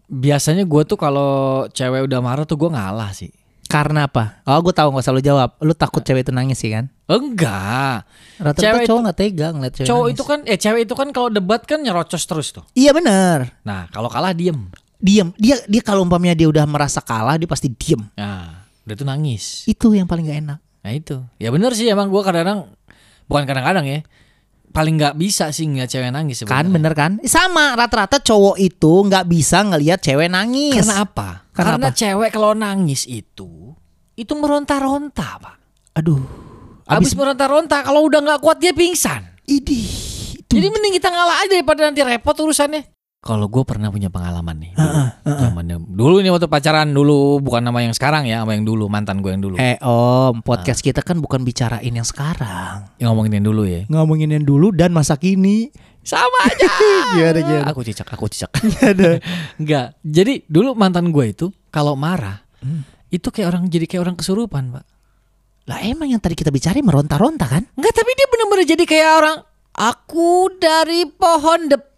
Biasanya 0.06 0.68
gue 0.68 0.82
tuh 0.84 1.00
kalau 1.00 1.64
cewek 1.72 2.04
udah 2.04 2.20
marah 2.20 2.44
tuh 2.44 2.60
gue 2.60 2.68
ngalah 2.70 3.10
sih. 3.16 3.32
Karena 3.66 4.06
apa? 4.06 4.44
Oh 4.46 4.60
gue 4.62 4.70
tahu 4.70 4.94
nggak 4.94 5.02
usah 5.02 5.14
lu 5.16 5.24
jawab. 5.24 5.58
Lu 5.64 5.74
takut 5.74 6.04
cewek 6.04 6.22
itu 6.22 6.30
nangis 6.30 6.60
sih 6.60 6.70
kan? 6.70 6.86
Enggak. 7.10 8.06
Rata-rata 8.38 8.60
Cewek 8.62 8.84
cowok 8.86 9.00
nggak 9.08 9.18
tega 9.18 9.46
ngeliat 9.50 9.72
cewek 9.74 9.88
Cowok 9.88 10.04
nangis. 10.06 10.14
itu 10.14 10.22
kan 10.22 10.38
eh 10.46 10.58
cewek 10.60 10.80
itu 10.86 10.94
kan 10.94 11.08
kalau 11.10 11.28
debat 11.32 11.60
kan 11.64 11.80
nyerocos 11.82 12.22
terus 12.22 12.52
tuh. 12.54 12.62
Iya 12.78 12.94
bener. 12.94 13.56
Nah 13.66 13.90
kalau 13.90 14.06
kalah 14.06 14.36
diem. 14.36 14.70
Diem. 15.00 15.34
Dia 15.40 15.58
dia 15.66 15.82
kalau 15.82 16.04
umpamanya 16.06 16.38
dia 16.38 16.46
udah 16.46 16.62
merasa 16.68 17.02
kalah 17.02 17.34
dia 17.40 17.48
pasti 17.50 17.72
diem. 17.72 18.06
Nah 18.14 18.68
udah 18.86 18.94
tuh 18.94 19.06
nangis. 19.08 19.66
Itu 19.66 19.90
yang 19.96 20.06
paling 20.06 20.28
gak 20.30 20.38
enak. 20.46 20.58
Nah 20.86 20.94
itu. 20.94 21.18
Ya 21.36 21.50
bener 21.50 21.74
sih 21.74 21.90
emang 21.90 22.06
gue 22.06 22.22
kadang-kadang 22.22 22.70
bukan 23.26 23.42
kadang-kadang 23.42 23.82
ya. 23.84 24.00
Paling 24.70 24.94
nggak 24.94 25.16
bisa 25.16 25.50
sih 25.50 25.64
ngeliat 25.64 25.88
cewek 25.88 26.12
nangis 26.12 26.36
Kan 26.38 26.46
sebenarnya. 26.46 26.70
bener 26.70 26.92
kan? 26.92 27.12
Sama 27.24 27.74
rata-rata 27.74 28.20
cowok 28.20 28.54
itu 28.56 28.92
nggak 29.02 29.24
bisa 29.24 29.64
ngelihat 29.64 29.98
cewek 29.98 30.28
nangis. 30.28 30.78
Karena 30.78 31.02
apa? 31.02 31.28
Karena 31.50 31.70
Karena, 31.74 31.86
apa? 31.88 31.96
cewek 31.96 32.30
kalau 32.30 32.52
nangis 32.52 33.02
itu 33.04 33.74
itu 34.14 34.32
meronta-ronta 34.32 35.42
pak. 35.42 35.56
Aduh. 35.92 36.22
Abis, 36.86 37.10
Abis, 37.10 37.12
meronta-ronta 37.18 37.82
kalau 37.82 38.06
udah 38.06 38.22
nggak 38.22 38.40
kuat 38.40 38.62
dia 38.62 38.70
pingsan. 38.70 39.26
idih. 39.44 39.90
Itu. 40.38 40.54
Jadi 40.54 40.66
mending 40.68 40.94
kita 40.94 41.10
ngalah 41.10 41.42
aja 41.42 41.50
daripada 41.52 41.82
nanti 41.82 41.98
repot 42.00 42.32
urusannya. 42.32 42.86
Kalau 43.26 43.50
gue 43.50 43.66
pernah 43.66 43.90
punya 43.90 44.06
pengalaman 44.06 44.54
nih. 44.62 44.72
Dulu, 44.78 45.02
zamannya 45.26 45.76
dulu 45.82 46.22
nih 46.22 46.30
waktu 46.30 46.46
pacaran 46.46 46.94
dulu 46.94 47.42
bukan 47.42 47.66
nama 47.66 47.82
yang 47.82 47.90
sekarang 47.90 48.30
ya, 48.30 48.46
sama 48.46 48.54
yang 48.54 48.62
dulu 48.62 48.86
mantan 48.86 49.18
gue 49.18 49.34
yang 49.34 49.42
dulu. 49.42 49.58
eh 49.58 49.74
om, 49.82 50.46
podcast 50.46 50.78
kita 50.78 51.02
kan 51.02 51.18
bukan 51.18 51.42
bicarain 51.42 51.90
yang 51.90 52.06
sekarang. 52.06 52.86
Yang 53.02 53.08
ngomongin 53.10 53.42
yang 53.42 53.46
dulu 53.50 53.62
ya. 53.66 53.82
Ngomongin 53.90 54.30
yang 54.30 54.46
dulu 54.46 54.70
dan 54.70 54.94
masa 54.94 55.18
kini. 55.18 55.74
Sama 56.06 56.38
aja. 56.46 56.70
Gimana 57.18 57.40
gimana? 57.42 57.66
Aku 57.74 57.82
cicak, 57.82 58.06
aku 58.06 58.30
cicak. 58.30 58.54
Ada. 58.94 59.18
Enggak. 59.58 59.98
Jadi 60.06 60.46
dulu 60.46 60.78
mantan 60.78 61.10
gue 61.10 61.26
itu 61.34 61.50
kalau 61.74 61.98
marah 61.98 62.46
itu 63.10 63.26
kayak 63.34 63.50
orang 63.50 63.66
jadi 63.66 63.90
kayak 63.90 64.02
orang 64.06 64.14
kesurupan 64.14 64.70
pak. 64.70 64.86
Lah 65.66 65.82
emang 65.82 66.06
yang 66.06 66.22
tadi 66.22 66.38
kita 66.38 66.54
bicarain 66.54 66.86
meronta-ronta 66.86 67.50
kan? 67.50 67.66
Enggak, 67.74 67.90
tapi 67.90 68.14
dia 68.14 68.26
bener-bener 68.30 68.66
jadi 68.70 68.84
kayak 68.86 69.10
orang 69.18 69.36
aku 69.74 70.54
dari 70.62 71.10
pohon 71.10 71.66
depan. 71.66 71.95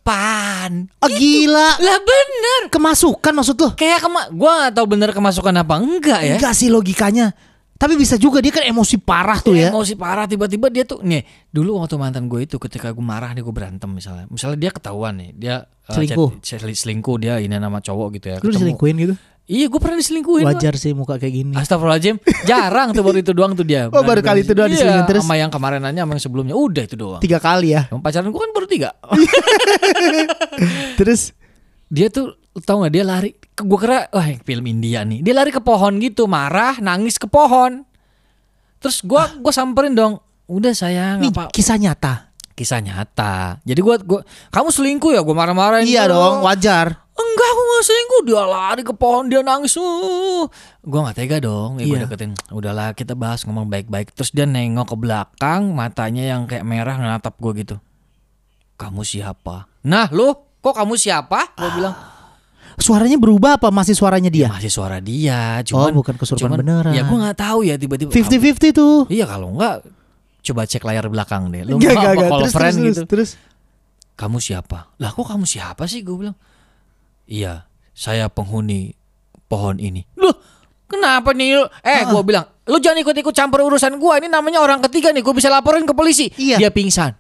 Oh 0.99 1.11
gila. 1.11 1.69
Lah 1.77 1.99
bener. 2.01 2.61
Kemasukan 2.73 3.33
maksud 3.37 3.57
lo? 3.61 3.69
Kayak 3.77 4.05
kema 4.05 4.33
gua 4.33 4.69
gak 4.69 4.81
tahu 4.81 4.87
bener 4.89 5.11
kemasukan 5.13 5.55
apa 5.55 5.75
enggak 5.77 6.21
ya. 6.25 6.35
Enggak 6.41 6.55
sih 6.57 6.73
logikanya. 6.73 7.37
Tapi 7.79 7.95
bisa 7.95 8.19
juga 8.19 8.43
dia 8.43 8.51
kan 8.51 8.67
emosi 8.67 8.99
parah 8.99 9.39
tuh 9.39 9.55
ya. 9.55 9.71
Emosi 9.71 9.95
parah 9.95 10.27
tiba-tiba 10.27 10.67
dia 10.67 10.83
tuh 10.83 10.99
nih 10.99 11.23
dulu 11.55 11.79
waktu 11.79 11.95
mantan 11.95 12.27
gue 12.27 12.43
itu 12.43 12.59
ketika 12.59 12.91
gue 12.91 13.05
marah 13.05 13.31
nih 13.31 13.47
gue 13.47 13.55
berantem 13.55 13.87
misalnya 13.87 14.27
misalnya 14.27 14.59
dia 14.59 14.71
ketahuan 14.75 15.15
nih 15.15 15.31
dia 15.39 15.55
uh, 15.63 15.95
Selingkuh. 15.95 16.43
sel- 16.43 16.75
selingkuh 16.75 17.17
dia 17.23 17.39
ini 17.39 17.55
nama 17.55 17.79
cowok 17.79 18.19
gitu 18.19 18.27
ya 18.35 18.37
Lu 18.43 18.51
diselingkuhin 18.51 18.97
gitu? 18.99 19.15
Iya, 19.49 19.65
gue 19.67 19.81
pernah 19.81 19.97
diselingkuhin. 19.97 20.45
Wajar 20.45 20.77
sih 20.77 20.93
muka 20.93 21.17
kayak 21.17 21.33
gini. 21.33 21.55
Astagfirullahaladzim 21.57 22.21
Jarang 22.45 22.93
tuh 22.93 23.01
baru 23.01 23.17
itu 23.17 23.33
doang 23.33 23.57
tuh 23.57 23.65
dia 23.65 23.89
Oh, 23.97 24.05
baru 24.05 24.21
kali 24.21 24.45
itu 24.45 24.53
doang 24.53 24.69
Iya, 24.69 24.77
diselingkuhin, 24.77 25.09
terus? 25.09 25.25
Sama 25.25 25.35
yang 25.35 25.49
kemarin 25.49 25.81
aja 25.83 26.05
Sama 26.05 26.13
yang 26.13 26.21
sebelumnya 26.21 26.53
Udah 26.53 26.85
itu 26.85 26.95
doang 26.95 27.21
Tiga 27.25 27.41
kali 27.41 27.73
ya. 27.73 27.89
Pacaran 27.89 28.29
gue 28.29 28.37
kan 28.39 28.53
baru 28.53 28.67
tiga 28.69 28.93
Terus 31.01 31.33
Dia 31.89 32.13
tuh 32.13 32.37
Tau 32.61 32.85
gak 32.85 32.93
dia 32.93 33.09
lari 33.09 33.33
Gue 33.55 33.79
kira 33.81 34.13
Wah 34.13 34.29
film 34.43 34.69
India 34.69 35.01
nih 35.03 35.25
Dia 35.25 35.33
lari 35.33 35.49
ke 35.49 35.65
pohon 35.65 35.97
gitu 35.97 36.29
Marah 36.29 36.77
Nangis 36.79 37.17
ke 37.17 37.25
pohon 37.25 37.89
Terus 38.79 39.01
gue 39.01 39.23
gua 39.41 39.51
samperin 39.51 39.91
dong 39.91 40.21
Udah 40.45 40.71
sayang 40.71 41.19
ini 41.19 41.29
apa 41.29 41.51
kisah 41.51 41.77
nyata. 41.77 42.28
Kisah 42.59 42.83
nyata 42.83 43.63
Jadi 43.63 43.79
gue 43.79 43.95
gua, 44.03 44.21
Kamu 44.51 44.69
selingkuh 44.69 45.15
ya 45.15 45.23
Gue 45.23 45.31
marah-marahin 45.31 45.87
Iya 45.87 46.05
gitu. 46.05 46.13
dong, 46.13 46.43
wajar. 46.43 47.07
Enggak 47.15 47.49
aku 47.49 47.63
gak 47.63 47.85
selingkuh 47.85 48.21
Dia 48.25 48.43
lari 48.43 48.83
ke 48.83 48.91
pohon 48.91 49.25
Dia 49.27 49.41
nangis 49.41 49.79
uh. 49.79 50.51
Gue 50.83 50.99
gak 50.99 51.15
tega 51.15 51.39
dong 51.39 51.79
ya, 51.79 51.87
Gue 51.87 51.95
Iya. 51.95 52.05
deketin 52.05 52.35
Udahlah 52.51 52.91
kita 52.93 53.15
bahas 53.15 53.47
ngomong 53.47 53.71
baik-baik 53.71 54.11
Terus 54.11 54.35
dia 54.35 54.43
nengok 54.43 54.91
ke 54.91 54.97
belakang 54.99 55.71
Matanya 55.71 56.27
yang 56.29 56.51
kayak 56.51 56.67
merah 56.67 56.99
Natap 56.99 57.39
gue 57.39 57.53
gitu 57.57 57.77
Kamu 58.75 59.07
siapa? 59.07 59.71
Nah 59.87 60.11
lu 60.11 60.35
Kok 60.59 60.75
kamu 60.75 60.99
siapa? 60.99 61.55
Gue 61.55 61.71
bilang 61.79 61.95
Suaranya 62.79 63.19
berubah 63.19 63.59
apa 63.59 63.75
masih 63.75 63.95
suaranya 63.95 64.31
dia? 64.31 64.47
Masih 64.47 64.71
suara 64.71 64.99
dia 64.99 65.59
Oh, 65.75 65.83
Cuman 65.83 65.99
bukan 65.99 66.15
kesurupan 66.15 66.55
cuman, 66.55 66.59
beneran. 66.63 66.93
Ya 66.95 67.03
gue 67.03 67.19
gak 67.19 67.39
tahu 67.39 67.67
ya 67.67 67.75
tiba-tiba 67.75 68.11
50-50 68.15 68.71
tuh. 68.71 69.03
Iya 69.11 69.27
kalau 69.27 69.51
enggak 69.55 69.83
Coba 70.49 70.65
cek 70.65 70.81
layar 70.81 71.05
belakang 71.07 71.53
deh 71.53 71.61
Lu 71.63 71.77
apa 71.77 71.85
enggak. 71.85 72.17
kalau 72.25 72.41
Terus, 72.43 72.55
friend 72.57 72.75
terus, 72.75 72.89
gitu 72.89 73.03
terus. 73.05 73.31
Kamu 74.17 74.41
siapa? 74.41 74.97
Lah 74.97 75.13
kok 75.13 75.29
kamu 75.29 75.45
siapa 75.45 75.85
sih? 75.85 76.01
Gue 76.01 76.25
bilang 76.25 76.37
Iya 77.29 77.69
saya 77.93 78.27
penghuni 78.27 78.97
pohon 79.45 79.77
ini 79.77 80.09
Loh 80.17 80.33
kenapa 80.89 81.37
nih 81.37 81.61
lu? 81.61 81.69
Eh 81.85 82.03
gue 82.03 82.23
bilang 82.25 82.49
Lu 82.65 82.81
jangan 82.81 83.05
ikut-ikut 83.05 83.33
campur 83.33 83.61
urusan 83.63 84.01
gue 84.01 84.15
Ini 84.19 84.29
namanya 84.29 84.65
orang 84.65 84.81
ketiga 84.89 85.13
nih 85.13 85.21
Gue 85.21 85.37
bisa 85.37 85.53
laporin 85.53 85.85
ke 85.85 85.93
polisi 85.93 86.33
Iya. 86.35 86.57
Dia 86.57 86.73
pingsan 86.73 87.13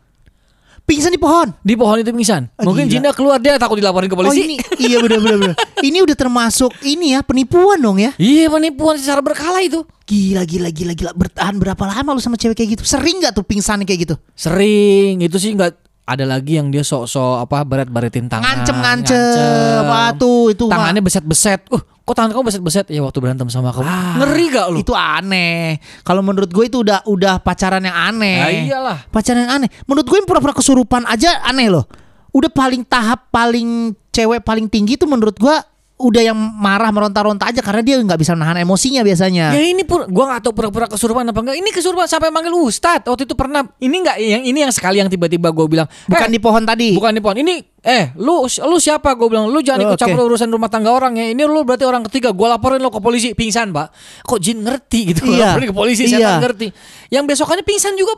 Pingsan 0.88 1.12
di 1.12 1.20
pohon. 1.20 1.52
Di 1.60 1.76
pohon 1.76 2.00
itu 2.00 2.08
pingsan 2.08 2.48
Ah, 2.56 2.64
Mungkin 2.64 2.88
gila. 2.88 2.92
Jinda 2.96 3.10
keluar 3.12 3.36
Dia 3.36 3.60
takut 3.60 3.76
dilaporin 3.76 4.08
ke 4.08 4.16
Oh 4.16 4.24
polisi 4.24 4.48
ini 4.48 4.56
iya 4.80 4.96
benar 4.98 5.20
benar 5.20 5.36
benar. 5.36 5.56
Ini 5.84 6.00
udah 6.00 6.16
termasuk 6.16 6.72
ini 6.80 7.12
ya 7.12 7.20
penipuan 7.20 7.76
dong 7.76 8.00
ya. 8.00 8.16
Iya 8.16 8.48
penipuan 8.48 8.96
secara 8.96 9.20
berkala 9.20 9.60
itu 9.60 9.84
Gila 10.08 10.48
gila 10.48 10.72
gila 10.72 10.96
gila 10.96 11.12
bertahan 11.12 11.60
berapa 11.60 11.84
lama 11.84 12.16
lu 12.16 12.20
sama 12.24 12.40
cewek 12.40 12.56
kayak 12.56 12.80
gitu? 12.80 12.88
Sering 12.88 13.20
nggak 13.20 13.36
tuh 13.36 13.44
pingsan 13.44 13.84
kayak 13.84 14.08
gitu? 14.08 14.14
Sering 14.32 15.20
Itu 15.20 15.36
sih 15.36 15.52
nggak 15.52 15.87
ada 16.08 16.24
lagi 16.24 16.56
yang 16.56 16.72
dia 16.72 16.80
sok-sok 16.80 17.44
apa 17.44 17.68
baret-baretin 17.68 18.32
tangan 18.32 18.64
Ngancem 18.64 18.76
ngancem. 18.80 19.82
Wah 19.84 20.10
tuh 20.16 20.56
itu 20.56 20.64
Tangannya 20.64 21.04
beset-beset 21.04 21.68
Uh 21.68 21.82
kok 22.08 22.16
tangan 22.16 22.32
kamu 22.32 22.48
beset-beset 22.48 22.88
Ya 22.88 23.04
waktu 23.04 23.20
berantem 23.20 23.52
sama 23.52 23.68
kamu 23.68 23.84
Ah, 23.84 24.16
Ngeri 24.16 24.44
gak 24.48 24.66
lu? 24.72 24.80
Itu 24.80 24.96
aneh. 24.96 25.76
Kalau 26.00 26.24
menurut 26.24 26.48
gue 26.48 26.64
itu 26.64 26.80
udah 26.80 27.04
udah 27.04 27.44
pacaran 27.44 27.84
yang 27.84 27.92
aneh. 27.92 28.40
Ya 28.40 28.48
iyalah 28.72 28.98
Pacaran 29.12 29.44
yang 29.44 29.52
aneh. 29.60 29.68
Menurut 29.84 30.08
gue 30.08 30.16
yang 30.16 30.24
pura-pura 30.24 30.56
kesurupan 30.56 31.04
aja 31.04 31.44
aneh 31.44 31.68
loh. 31.68 31.84
Udah 32.32 32.48
paling 32.48 32.88
tahap 32.88 33.28
paling 33.28 33.92
cewek 34.08 34.40
paling 34.40 34.72
tinggi 34.72 34.96
tuh 34.96 35.04
menurut 35.04 35.36
gue 35.36 35.56
udah 35.98 36.22
yang 36.22 36.38
marah 36.38 36.94
meronta-ronta 36.94 37.50
aja 37.50 37.58
karena 37.58 37.82
dia 37.82 37.98
nggak 37.98 38.16
bisa 38.16 38.30
nahan 38.32 38.62
emosinya 38.62 39.02
biasanya. 39.02 39.50
Ya 39.50 39.62
ini 39.66 39.82
pun 39.82 40.06
gua 40.06 40.30
nggak 40.30 40.46
tahu 40.46 40.54
pura-pura 40.54 40.86
kesurupan 40.86 41.26
apa 41.26 41.42
enggak. 41.42 41.58
Ini 41.58 41.68
kesurupan 41.68 42.06
sampai 42.06 42.30
manggil 42.30 42.54
ustad. 42.54 43.02
Waktu 43.02 43.26
itu 43.26 43.34
pernah 43.34 43.66
ini 43.76 43.96
enggak 43.98 44.14
yang 44.16 44.42
ini 44.42 44.58
yang 44.62 44.70
sekali 44.70 45.02
yang 45.02 45.06
tiba-tiba 45.06 45.50
gua 45.50 45.66
bilang 45.66 45.88
Bukan 46.06 46.24
"Eh, 46.24 46.32
di 46.32 46.38
pohon 46.38 46.62
tadi. 46.62 46.94
bukan 46.94 47.10
di 47.10 47.18
pohon. 47.18 47.36
Ini 47.42 47.54
eh 47.82 48.14
lu 48.14 48.46
lu 48.46 48.76
siapa 48.78 49.10
gua 49.12 49.26
bilang 49.26 49.50
lu 49.50 49.58
jangan 49.58 49.82
Oh, 49.82 49.86
ikut 49.90 49.98
oke. 49.98 50.02
campur 50.06 50.22
urusan 50.24 50.46
rumah 50.46 50.70
tangga 50.70 50.90
orang 50.90 51.18
ya. 51.18 51.34
Ini 51.34 51.42
lu 51.42 51.66
berarti 51.66 51.82
orang 51.82 52.06
ketiga. 52.06 52.30
Gua 52.30 52.54
laporin 52.54 52.78
lo 52.78 52.88
ke 52.88 53.02
polisi 53.02 53.34
pingsan, 53.34 53.74
Pak. 53.74 53.90
Kok 54.22 54.38
jin 54.38 54.62
ngerti 54.62 55.00
gitu 55.10 55.26
Iya. 55.26 55.50
laporin 55.50 55.66
ke 55.66 55.76
polisi 55.76 56.06
Iya. 56.06 56.14
setan 56.14 56.34
ngerti. 56.40 56.66
Yang 57.10 57.24
besokannya 57.34 57.66
pingsan 57.66 57.98
juga 57.98 58.14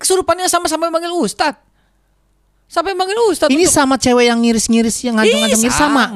kesurupannya 0.00 0.48
sama-sama 0.48 0.88
manggil 0.88 1.12
ustad. 1.12 1.60
Sampai 2.64 2.96
manggil 2.96 3.20
ustad. 3.28 3.48
Ini 3.48 3.64
untuk- 3.64 3.72
sama 3.74 3.96
cewek 3.96 4.28
yang 4.28 4.40
ngiris-ngiris 4.40 4.96
yang 5.04 5.20
Ih, 5.20 5.56
ngiris 5.56 5.76
sama. 5.76 6.08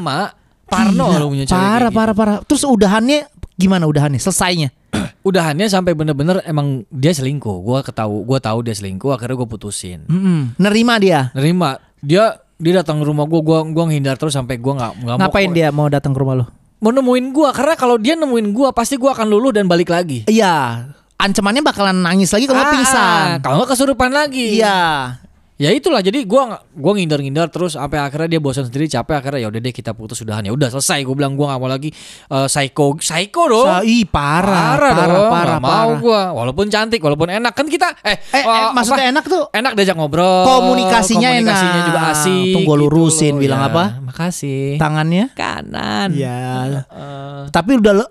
Parno 0.72 1.06
Gila, 1.06 1.20
lu 1.20 1.26
punya 1.28 1.44
cewek 1.44 1.60
Parah 1.60 1.90
gitu. 1.92 1.96
parah 1.96 2.14
parah. 2.16 2.36
Terus 2.42 2.62
udahannya 2.64 3.18
gimana 3.54 3.84
udahannya? 3.84 4.16
Selesainya? 4.16 4.72
Udahannya 5.22 5.68
sampai 5.68 5.92
bener-bener 5.92 6.42
emang 6.42 6.82
dia 6.88 7.12
selingkuh. 7.12 7.62
Gua 7.62 7.80
ketahu, 7.80 8.24
gua 8.24 8.36
tahu 8.36 8.60
dia 8.60 8.74
selingkuh. 8.74 9.12
Akhirnya 9.12 9.36
gua 9.36 9.46
putusin. 9.46 10.04
Mm-mm. 10.04 10.56
Nerima 10.56 10.98
dia. 10.98 11.30
Nerima. 11.32 11.76
Dia 12.00 12.36
dia 12.56 12.72
datang 12.76 12.98
ke 12.98 13.06
rumah 13.06 13.24
gua, 13.24 13.40
gua 13.40 13.58
gua 13.64 13.84
ngehindar 13.86 14.16
terus 14.16 14.32
sampai 14.32 14.58
gua 14.58 14.74
nggak 14.74 14.92
nggak 14.98 15.16
mau. 15.16 15.22
Ngapain 15.22 15.50
dia 15.50 15.68
mau 15.70 15.86
datang 15.86 16.10
ke 16.10 16.18
rumah 16.18 16.34
lo? 16.34 16.46
Mau 16.78 16.90
nemuin 16.90 17.30
gua 17.30 17.54
karena 17.54 17.78
kalau 17.78 17.96
dia 17.96 18.18
nemuin 18.18 18.50
gua 18.50 18.74
pasti 18.74 18.98
gua 18.98 19.14
akan 19.14 19.30
luluh 19.30 19.54
dan 19.54 19.64
balik 19.64 19.88
lagi. 19.88 20.26
Iya. 20.26 20.90
Ancamannya 21.14 21.62
bakalan 21.62 22.02
nangis 22.02 22.34
lagi 22.34 22.50
kalau 22.50 22.58
Ah, 22.60 22.68
pingsan. 22.68 23.26
Kalau 23.40 23.62
nggak 23.62 23.70
kesurupan 23.70 24.10
lagi. 24.10 24.58
Iya. 24.58 24.78
Ya 25.62 25.70
itulah 25.70 26.02
jadi 26.02 26.26
gua 26.26 26.42
gua 26.68 26.92
ngindar-ngindar 26.92 27.46
terus 27.46 27.72
sampai 27.72 27.96
akhirnya 27.96 28.26
dia 28.28 28.40
bosan 28.40 28.66
sendiri 28.66 28.90
capek 28.90 29.14
akhirnya 29.16 29.40
ya 29.40 29.48
udah 29.48 29.60
deh 29.60 29.70
kita 29.70 29.92
putus 29.92 30.18
udahan 30.18 30.42
ya 30.42 30.50
udah 30.50 30.66
selesai 30.68 30.98
gua 31.00 31.14
bilang 31.14 31.32
gua 31.32 31.54
nggak 31.54 31.60
mau 31.60 31.70
lagi 31.70 31.94
eh, 32.26 32.46
psycho 32.46 32.98
psycho 32.98 33.42
dong. 33.46 33.68
Sa- 33.70 33.86
ih 33.86 34.02
parah, 34.02 34.74
parah, 34.74 34.90
dong, 34.90 35.30
parah, 35.30 35.46
nggak 35.52 35.62
mau 35.62 35.70
parah. 35.70 36.00
gua 36.00 36.20
walaupun 36.34 36.66
cantik 36.66 36.98
walaupun 36.98 37.30
enak 37.30 37.52
kan 37.52 37.66
kita 37.66 37.94
eh, 38.02 38.18
Eh, 38.28 38.36
eh, 38.36 38.44
oh, 38.44 38.74
maksudnya 38.74 39.06
apa? 39.06 39.12
enak 39.14 39.24
tuh 39.24 39.42
enak 39.48 39.72
diajak 39.72 39.94
ngobrol 39.94 40.42
Komunikasinya 40.42 41.30
komunikasinya 41.30 41.70
enak. 41.72 41.86
juga 41.86 42.00
asik 42.10 42.52
Tunggu 42.52 42.66
gua 42.66 42.74
gitu 42.74 42.82
lurusin, 42.82 43.32
loh. 43.32 43.40
bilang 43.40 43.60
Ya, 43.60 43.68
apa? 43.68 43.84
makasih 44.02 44.62
tangannya. 44.76 45.24
kanan 45.32 46.08
Iya. 46.10 46.42
Eh, 46.82 47.40
Tapi 47.48 47.70
udah 47.76 48.02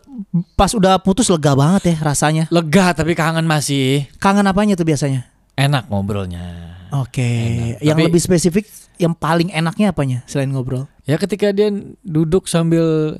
pas 0.53 0.72
udah 0.72 0.96
putus 0.98 1.27
lega 1.27 1.51
banget 1.51 1.84
ya 1.89 1.96
rasanya. 2.01 2.48
lega 2.48 2.93
tapi 2.93 3.12
kangen 3.12 3.43
masih 3.43 4.08
Kangen 4.17 4.46
apanya 4.46 4.74
tuh 4.74 4.86
biasanya? 4.86 5.27
enak 5.51 5.91
ngobrolnya 5.91 6.71
Oke, 6.93 7.24
Enak. 7.24 7.79
yang 7.79 7.95
Tapi- 7.95 8.05
lebih 8.05 8.19
spesifik, 8.19 8.65
yang 8.95 9.12
paling 9.12 9.48
enaknya 9.50 9.89
apanya 9.89 10.19
selain 10.25 10.50
ngobrol? 10.50 10.86
ya 11.01 11.15
ketika 11.15 11.50
dia 11.50 11.71
duduk 12.01 12.45
sambil 12.45 13.17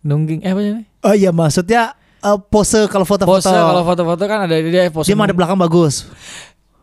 nungging 0.00 0.40
eh 0.40 0.48
apa 0.48 0.60
sih 0.60 0.72
Oh 1.00 1.12
iya, 1.12 1.30
maksudnya 1.30 1.92
eh, 2.18 2.38
pose 2.44 2.86
kalau 2.86 3.02
foto-foto. 3.02 3.38
pose 3.38 3.50
kalau 3.50 3.82
foto-foto 3.82 4.22
kan 4.22 4.44
ada 4.44 4.54
dia 4.54 4.86
pose 4.88 5.06
Dia 5.06 5.16
madep 5.16 5.34
belakang 5.34 5.56
bagus. 5.56 6.06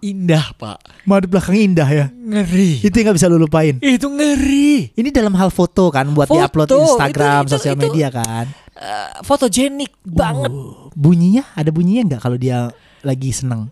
indah 0.01 0.53
pak 0.53 0.77
Madep 1.01 1.29
belakang 1.31 1.55
indah 1.55 1.87
ya. 1.87 2.05
ngeri 2.11 2.77
Itu 2.79 2.93
yang 2.93 3.09
gak 3.09 3.17
bisa 3.17 3.25
lu 3.25 3.37
lupain. 3.37 3.79
itu 3.79 4.05
ngeri 4.05 4.91
Ini 4.91 5.09
dalam 5.09 5.33
hal 5.33 5.49
foto 5.49 5.89
kan 5.89 6.05
buat 6.09 6.25
Foto, 6.25 6.37
diupload 6.37 6.67
di 6.67 6.77
Instagram, 6.79 7.41
itu- 7.41 7.47
itu- 7.47 7.53
sosial 7.55 7.73
itu- 7.73 7.83
media 7.83 8.07
kan. 8.09 8.45
Eh, 8.75 9.09
fotogenik 9.21 9.93
banget 10.03 10.51
Uh, 10.51 10.91
bunyinya 10.91 11.47
ada 11.53 11.69
bunyinya 11.69 12.03
nggak 12.05 12.21
kalau 12.21 12.35
dia 12.35 12.69
lagi 13.01 13.31
seneng? 13.31 13.71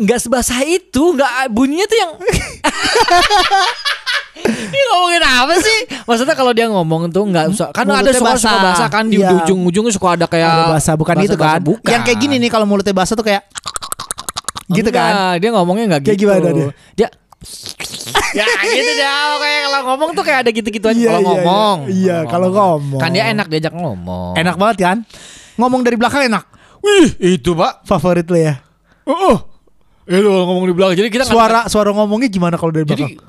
Nggak 0.00 0.16
sebasah 0.18 0.64
itu 0.64 1.12
nggak 1.12 1.30
bunyinya 1.48 1.84
tuh 1.84 1.98
yang 1.98 2.12
Ini 4.40 4.80
ngomongin 4.88 5.20
apa 5.20 5.54
sih? 5.58 5.78
Maksudnya 6.02 6.32
kalau 6.32 6.50
dia 6.50 6.64
ngomong 6.66 7.10
tuh 7.10 7.28
nggak 7.28 7.52
usah 7.52 7.68
kan 7.70 7.84
ada 7.84 8.00
Mulutnya 8.00 8.16
suara 8.16 8.34
suka 8.34 8.48
basah. 8.48 8.64
basah 8.64 8.88
kan 8.88 9.04
di 9.04 9.20
Iya. 9.20 9.36
ujung-ujungnya 9.36 9.92
suka 9.92 10.16
ada 10.16 10.24
kayak 10.24 10.48
ada 10.48 10.64
bahasa 10.70 10.96
bukan 10.96 11.14
itu 11.18 11.36
bahasa-bahasa 11.36 11.52
kan? 11.52 11.60
bukan. 11.62 11.90
Yang 11.90 12.02
kayak 12.02 12.18
gini 12.18 12.34
nih 12.38 12.48
kalau 12.48 12.64
mulutnya 12.64 12.94
basah 12.94 13.12
tuh 13.12 13.22
kayak 13.22 13.44
gitu 14.70 14.88
kan? 14.88 15.36
Dia 15.36 15.50
ngomongnya 15.52 15.84
nggak 15.90 16.02
Kayak 16.02 16.16
gitu. 16.16 16.24
gimana 16.26 16.48
dia? 16.50 16.68
Dia 16.96 17.08
ya 18.30 18.44
gitu 18.62 18.92
dah 18.96 19.36
kayak 19.36 19.60
kalau 19.62 19.80
ngomong 19.86 20.10
tuh 20.12 20.22
kayak 20.22 20.38
ada 20.40 20.50
gitu-gitu 20.50 20.86
aja 20.86 20.94
Iya, 20.94 21.04
kalau 21.06 21.20
iya, 21.20 21.28
ngomong. 21.28 21.76
iya. 21.82 21.92
Iya, 21.92 22.18
kalau 22.26 22.48
ngomong. 22.50 23.00
Kan 23.00 23.10
dia 23.10 23.24
enak 23.28 23.46
diajak 23.46 23.74
ngomong. 23.74 24.32
Enak 24.34 24.56
banget 24.56 24.76
kan? 24.78 24.96
Ngomong 25.56 25.80
dari 25.82 25.96
belakang 25.96 26.24
enak. 26.24 26.44
Wih, 26.80 27.12
itu, 27.36 27.52
Pak. 27.52 27.84
Favorit 27.84 28.24
lu 28.24 28.38
ya. 28.38 28.56
Oh. 29.10 29.36
Itu 30.06 30.26
kalau 30.26 30.46
ngomong 30.46 30.66
di 30.66 30.74
belakang. 30.74 30.96
Jadi 30.96 31.08
kita 31.10 31.24
Suara 31.26 31.66
suara 31.66 31.90
ngomongnya 31.90 32.26
gimana 32.26 32.54
kalau 32.54 32.70
dari 32.70 32.86
jadi 32.86 33.14
belakang? 33.14 33.28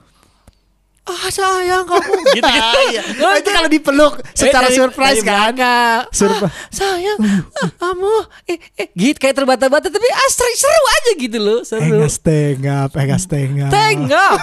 ah 1.02 1.28
sayang 1.34 1.82
kamu 1.84 2.14
gitu 2.38 2.46
gitu. 2.46 3.26
Oh, 3.26 3.34
itu 3.34 3.50
kalau 3.50 3.66
dipeluk 3.68 4.14
secara 4.38 4.70
dari- 4.70 4.78
surprise 4.78 5.26
dari 5.26 5.58
kan? 5.58 6.06
Surprise. 6.14 6.46
Ah, 6.46 6.54
sayang, 6.70 7.18
ah, 7.58 7.70
kamu 7.74 8.14
eh, 8.46 8.58
eh, 8.78 8.88
gitu 8.94 9.18
kayak 9.18 9.34
terbata-bata 9.34 9.90
tapi 9.90 10.08
asri 10.30 10.54
seru 10.54 10.84
aja 10.94 11.12
gitu 11.18 11.38
loh, 11.42 11.60
seru. 11.66 11.82
Engas 11.82 12.22
tengap, 12.22 12.94
engas 12.94 13.26
tengap. 13.26 13.74
Tengok. 13.74 14.34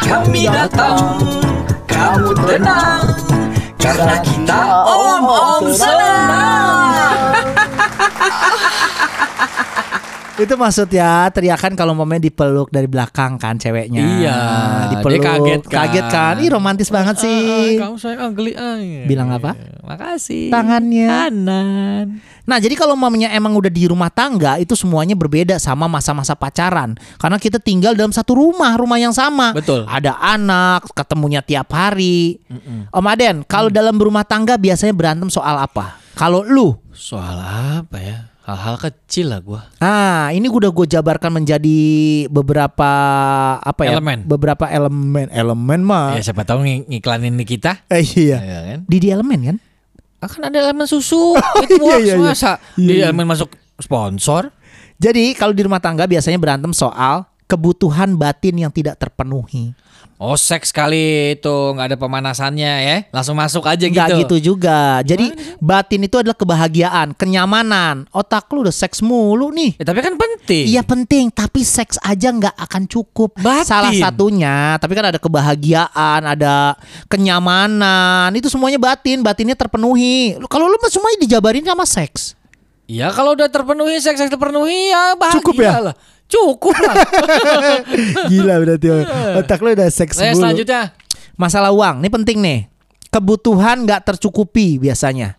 Kami 0.00 0.42
datang, 0.46 0.96
kamu 1.84 2.30
tenang 2.46 3.02
Karena 3.76 4.16
kita 4.22 4.60
om-om 4.86 5.64
senang 5.74 7.18
Itu 10.38 10.54
maksudnya 10.54 11.26
teriakan 11.34 11.74
kalau 11.74 11.98
momennya 11.98 12.30
dipeluk 12.30 12.70
dari 12.70 12.86
belakang 12.86 13.42
kan 13.42 13.58
ceweknya. 13.58 13.98
Iya, 13.98 14.38
dipeluk. 14.94 15.18
dia 15.18 15.26
kaget 15.26 15.62
kan. 15.66 15.74
Kaget 15.74 16.06
kan? 16.06 16.34
Ih 16.38 16.50
romantis 16.54 16.88
banget 16.94 17.18
sih. 17.18 17.74
Kamu 17.82 17.98
sayang 17.98 18.30
ugly 18.30 18.54
ay. 18.54 19.02
Bilang 19.10 19.34
apa? 19.34 19.58
Makasih. 19.82 20.54
Tangannya. 20.54 21.10
Kanan. 21.10 22.06
Nah, 22.48 22.56
jadi 22.56 22.78
kalau 22.78 22.96
mamanya 22.96 23.28
emang 23.34 23.52
udah 23.58 23.68
di 23.68 23.84
rumah 23.90 24.08
tangga 24.08 24.56
itu 24.56 24.72
semuanya 24.72 25.12
berbeda 25.18 25.58
sama 25.60 25.84
masa-masa 25.84 26.32
pacaran. 26.32 26.94
Karena 27.20 27.36
kita 27.36 27.60
tinggal 27.60 27.98
dalam 27.98 28.14
satu 28.14 28.38
rumah, 28.38 28.72
rumah 28.78 28.96
yang 28.96 29.12
sama. 29.12 29.52
Betul. 29.52 29.84
Ada 29.84 30.16
anak, 30.16 30.88
ketemunya 30.96 31.42
tiap 31.44 31.68
hari. 31.74 32.40
Om 32.94 33.04
Aden, 33.04 33.36
kalau 33.44 33.68
dalam 33.68 33.98
berumah 33.98 34.24
tangga 34.24 34.56
biasanya 34.56 34.94
berantem 34.94 35.28
soal 35.28 35.60
apa? 35.60 36.00
Kalau 36.16 36.42
lu 36.42 36.74
Soal 36.98 37.38
apa 37.38 38.02
ya? 38.02 38.18
Hal-hal 38.48 38.80
kecil 38.80 39.28
lah 39.28 39.44
gua. 39.44 39.60
Ah, 39.76 40.32
ini 40.32 40.48
udah 40.48 40.72
gue 40.72 40.88
jabarkan 40.88 41.36
menjadi 41.36 41.80
beberapa 42.32 42.90
apa 43.60 43.84
ya? 43.84 44.00
Elemen. 44.00 44.24
Beberapa 44.24 44.64
elemen, 44.64 45.28
elemen 45.28 45.84
mah. 45.84 46.16
Ya 46.16 46.24
siapa 46.24 46.48
tahu 46.48 46.64
ng- 46.64 46.88
ngiklanin 46.88 47.36
di 47.36 47.44
kita. 47.44 47.84
Eh, 47.92 48.00
iya. 48.16 48.40
Ya 48.40 48.58
kan? 48.64 48.80
Didi 48.88 49.12
elemen 49.12 49.40
kan? 49.44 49.56
Akan 50.24 50.48
ada 50.48 50.56
elemen 50.56 50.88
susu. 50.88 51.36
Itu 51.68 51.76
iya, 51.76 51.84
works 51.84 52.08
iya, 52.08 52.14
iya. 52.16 52.24
masa 52.24 52.52
Iya, 52.74 52.88
di 52.88 52.92
iya. 52.96 53.04
elemen 53.12 53.28
masuk 53.28 53.52
sponsor. 53.76 54.48
Jadi 54.96 55.36
kalau 55.36 55.52
di 55.52 55.68
rumah 55.68 55.84
tangga 55.84 56.08
biasanya 56.08 56.40
berantem 56.40 56.72
soal 56.72 57.28
kebutuhan 57.48 58.14
batin 58.14 58.60
yang 58.60 58.70
tidak 58.70 59.00
terpenuhi. 59.00 59.72
Oh 60.18 60.34
seks 60.34 60.74
kali 60.74 61.38
itu 61.38 61.54
nggak 61.78 61.94
ada 61.94 61.98
pemanasannya 61.98 62.72
ya. 62.82 62.96
Langsung 63.14 63.38
masuk 63.38 63.62
aja 63.70 63.86
gitu. 63.86 64.02
gitu 64.26 64.36
juga. 64.52 64.98
Jadi 65.06 65.30
batin 65.62 66.02
itu 66.02 66.18
adalah 66.18 66.34
kebahagiaan, 66.34 67.14
kenyamanan. 67.14 68.02
Otak 68.10 68.50
lu 68.50 68.66
udah 68.66 68.74
seks 68.74 68.98
mulu 68.98 69.54
nih. 69.54 69.78
Ya, 69.78 69.86
tapi 69.86 70.02
kan 70.02 70.18
penting. 70.18 70.74
Iya 70.74 70.82
penting, 70.82 71.30
tapi 71.30 71.62
seks 71.62 72.02
aja 72.02 72.34
nggak 72.34 72.50
akan 72.50 72.90
cukup. 72.90 73.38
Batin. 73.38 73.70
Salah 73.70 73.94
satunya, 73.94 74.74
tapi 74.82 74.98
kan 74.98 75.06
ada 75.06 75.22
kebahagiaan, 75.22 76.20
ada 76.26 76.74
kenyamanan, 77.06 78.34
itu 78.34 78.50
semuanya 78.50 78.82
batin, 78.82 79.22
batinnya 79.22 79.54
terpenuhi. 79.54 80.34
Lu- 80.34 80.50
Kalau 80.50 80.66
lu 80.66 80.74
semuanya 80.90 81.22
dijabarin 81.22 81.62
sama 81.62 81.86
seks. 81.86 82.34
Ya 82.88 83.12
kalau 83.12 83.36
udah 83.36 83.52
terpenuhi 83.52 84.00
seks 84.00 84.16
seks 84.16 84.32
terpenuhi 84.32 84.88
ya 84.90 85.12
bahagia 85.14 85.38
Cukup 85.44 85.54
ya? 85.60 85.92
lah. 85.92 85.96
Cukup 86.28 86.76
lah. 86.76 86.96
Gila 88.30 88.54
berarti 88.60 88.86
otak 89.34 89.58
lu 89.58 89.72
udah 89.72 89.88
seks 89.88 90.20
Nah, 90.20 90.36
selanjutnya 90.36 90.92
Masalah 91.34 91.70
uang, 91.70 92.02
ini 92.02 92.10
penting 92.10 92.38
nih. 92.42 92.60
Kebutuhan 93.08 93.86
nggak 93.86 94.04
tercukupi 94.04 94.76
biasanya. 94.76 95.38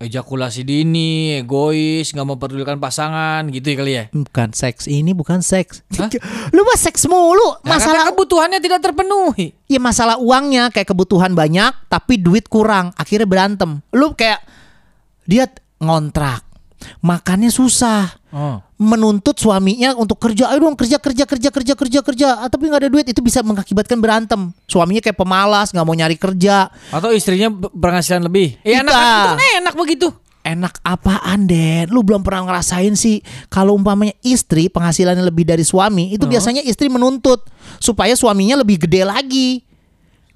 ejakulasi 0.00 0.64
dini, 0.64 1.36
egois, 1.36 2.08
nggak 2.16 2.24
memperdulikan 2.24 2.80
pasangan 2.80 3.44
gitu 3.52 3.68
ya 3.68 3.76
kali 3.76 3.92
ya. 3.92 4.04
Bukan 4.16 4.56
seks, 4.56 4.88
ini 4.88 5.12
bukan 5.12 5.44
seks. 5.44 5.84
Hah? 6.00 6.08
Lu 6.56 6.64
mah 6.64 6.78
seks 6.80 7.04
mulu. 7.04 7.60
Masalah 7.60 8.08
karena 8.08 8.08
kebutuhannya 8.08 8.60
tidak 8.64 8.80
terpenuhi. 8.80 9.52
Ya 9.68 9.76
masalah 9.76 10.16
uangnya 10.16 10.72
kayak 10.72 10.88
kebutuhan 10.88 11.36
banyak 11.36 11.76
tapi 11.92 12.16
duit 12.16 12.48
kurang, 12.48 12.96
akhirnya 12.96 13.28
berantem. 13.28 13.84
Lu 13.92 14.16
kayak 14.16 14.40
dia 15.28 15.52
ngontrak, 15.76 16.48
makannya 17.04 17.52
susah, 17.52 18.08
Oh. 18.32 18.62
Menuntut 18.80 19.36
suaminya 19.36 19.92
untuk 19.92 20.16
kerja, 20.16 20.48
ayo 20.48 20.64
dong 20.64 20.72
kerja 20.72 20.96
kerja 20.96 21.28
kerja 21.28 21.48
kerja 21.52 21.74
kerja 21.76 22.00
kerja, 22.00 22.26
ah, 22.40 22.48
tapi 22.48 22.72
nggak 22.72 22.88
ada 22.88 22.90
duit 22.90 23.04
itu 23.04 23.20
bisa 23.20 23.44
mengakibatkan 23.44 24.00
berantem. 24.00 24.56
Suaminya 24.64 25.04
kayak 25.04 25.20
pemalas, 25.20 25.68
nggak 25.76 25.84
mau 25.84 25.92
nyari 25.92 26.16
kerja. 26.16 26.72
Atau 26.88 27.12
istrinya 27.12 27.52
berpenghasilan 27.52 28.24
lebih. 28.24 28.56
Ya 28.64 28.80
enak 28.80 28.88
Iya. 28.88 29.04
kan, 29.04 29.36
itu 29.36 29.46
enak 29.60 29.74
begitu. 29.76 30.08
Enak 30.40 30.80
apaan 30.80 31.44
Den? 31.44 31.92
Lu 31.92 32.00
belum 32.00 32.24
pernah 32.24 32.48
ngerasain 32.48 32.96
sih 32.96 33.20
Kalau 33.52 33.76
umpamanya 33.76 34.16
istri 34.24 34.72
penghasilannya 34.72 35.20
lebih 35.20 35.44
dari 35.44 35.60
suami 35.60 36.16
Itu 36.16 36.24
biasanya 36.24 36.64
istri 36.64 36.88
menuntut 36.88 37.44
Supaya 37.76 38.16
suaminya 38.16 38.56
lebih 38.56 38.80
gede 38.80 39.04
lagi 39.04 39.68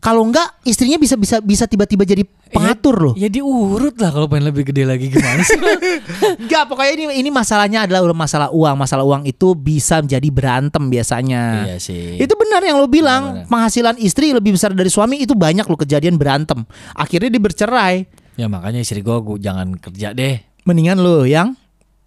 Kalau 0.05 0.21
enggak 0.21 0.53
istrinya 0.63 1.01
bisa 1.01 1.17
bisa 1.17 1.41
bisa 1.41 1.65
tiba-tiba 1.65 2.05
jadi 2.05 2.29
pengatur 2.53 2.93
loh 3.01 3.15
Ya 3.17 3.33
diurut 3.33 3.97
lah 3.97 4.13
kalau 4.13 4.29
pengen 4.29 4.53
lebih 4.53 4.69
gede 4.69 4.85
lagi 4.85 5.09
gimana 5.09 5.41
sih? 5.41 5.57
Enggak 6.45 6.69
pokoknya 6.69 6.93
ini 6.93 7.05
ini 7.19 7.31
masalahnya 7.33 7.89
adalah 7.89 8.05
masalah 8.13 8.53
uang 8.53 8.77
Masalah 8.77 9.01
uang 9.01 9.25
itu 9.25 9.57
bisa 9.57 10.05
menjadi 10.05 10.29
berantem 10.29 10.93
biasanya 10.93 11.65
iya 11.65 11.81
sih. 11.81 12.21
Itu 12.21 12.37
benar 12.37 12.61
yang 12.61 12.77
lo 12.77 12.85
bilang 12.85 13.49
Benar. 13.49 13.49
Penghasilan 13.49 13.97
istri 13.97 14.37
lebih 14.37 14.61
besar 14.61 14.77
dari 14.77 14.93
suami 14.93 15.25
Itu 15.25 15.33
banyak 15.33 15.65
lo 15.65 15.75
kejadian 15.75 16.21
berantem 16.21 16.69
Akhirnya 16.93 17.33
dia 17.33 17.41
bercerai 17.41 18.05
Ya 18.37 18.45
makanya 18.45 18.85
istri 18.85 19.01
gua, 19.01 19.25
gua 19.25 19.41
jangan 19.41 19.73
kerja 19.81 20.13
deh. 20.13 20.37
Mendingan 20.69 21.01
lo 21.01 21.25
yang 21.25 21.57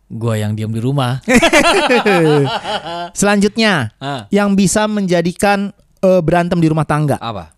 Gua 0.08 0.38
yang 0.38 0.54
diam 0.54 0.72
di 0.72 0.80
rumah. 0.80 1.20
Selanjutnya 3.18 3.92
Ah, 3.98 4.24
yang 4.30 4.56
bisa 4.56 4.88
menjadikan 4.88 5.74
eh, 6.00 6.22
berantem 6.24 6.62
di 6.62 6.68
rumah 6.70 6.86
tangga 6.88 7.20
apa? 7.20 7.57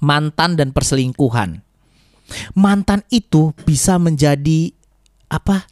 Mantan 0.00 0.56
dan 0.56 0.72
perselingkuhan 0.72 1.60
mantan 2.52 3.02
itu 3.08 3.52
bisa 3.62 3.96
menjadi 3.96 4.70
apa 5.28 5.62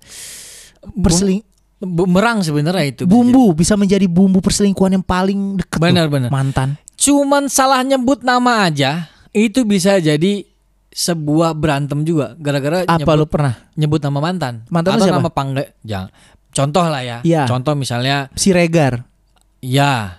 perseling 0.95 1.43
Bumerang 1.79 2.43
sebenarnya 2.43 2.91
itu. 2.91 3.03
bisa 3.07 3.15
bumbu 3.15 3.45
bisa 3.55 3.75
menjadi 3.79 4.11
bumbu 4.11 4.43
perselingkuhan 4.43 4.99
yang 4.99 5.07
paling 5.07 5.63
dekat 5.63 5.79
Benar, 5.79 6.11
loh, 6.11 6.19
benar. 6.19 6.31
mantan. 6.35 6.75
Cuman 6.99 7.47
salah 7.47 7.87
nyebut 7.87 8.27
nama 8.27 8.67
aja 8.67 9.07
itu 9.31 9.63
bisa 9.63 10.03
jadi 10.03 10.43
sebuah 10.91 11.55
berantem 11.55 12.03
juga 12.03 12.35
gara-gara 12.35 12.83
apa 12.83 12.99
nyebut, 12.99 13.15
lu 13.15 13.27
pernah 13.31 13.55
nyebut 13.79 14.03
nama 14.03 14.19
mantan. 14.19 14.67
Mantan 14.67 14.99
Atau 14.99 15.07
siapa? 15.07 15.19
nama 15.23 15.31
panggilan. 15.31 15.71
Jangan. 15.87 16.11
Contoh 16.51 16.85
lah 16.91 17.03
ya. 17.07 17.19
Iya. 17.23 17.47
Contoh 17.47 17.79
misalnya 17.79 18.27
si 18.35 18.51
Regar 18.51 19.07
ya 19.63 20.18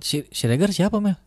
si 0.00 0.22
Siregar 0.30 0.70
siapa 0.70 0.96
Mel? 0.98 1.18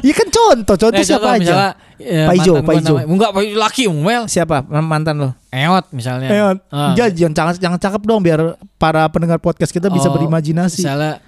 Iya 0.00 0.14
kan 0.14 0.28
contoh 0.28 0.74
contoh 0.76 0.94
Eh, 0.94 1.06
siapa 1.06 1.22
contoh 1.22 1.30
aja 1.32 1.42
misalnya, 1.42 1.70
eh, 1.96 2.26
Pak 2.26 2.34
Ijo, 2.36 2.52
mantan 2.52 2.64
Pak 2.64 2.68
gua 2.68 2.80
Ijo. 2.80 2.88
namanya- 2.92 3.08
Enggak, 3.08 3.30
Pak 3.30 3.42
Ijo 3.44 3.56
laki 3.56 3.82
Mel. 3.88 4.22
siapa 4.26 4.56
mantan 4.66 5.14
lo 5.16 5.28
Eot 5.48 5.86
misalnya. 5.90 6.28
Eh, 6.28 6.40
Ah. 6.68 6.92
jangan 6.92 7.12
jangan 7.14 7.32
jangan 7.32 7.54
jangan 7.56 7.78
cakep 7.80 8.02
dong 8.04 8.20
biar 8.20 8.40
para 8.76 9.06
pendengar 9.08 9.38
podcast 9.38 9.70
kita 9.70 9.88
bisa 9.88 10.08
Oh, 10.08 10.14
berimajinasi 10.14 10.82
Misalnya 10.82 11.22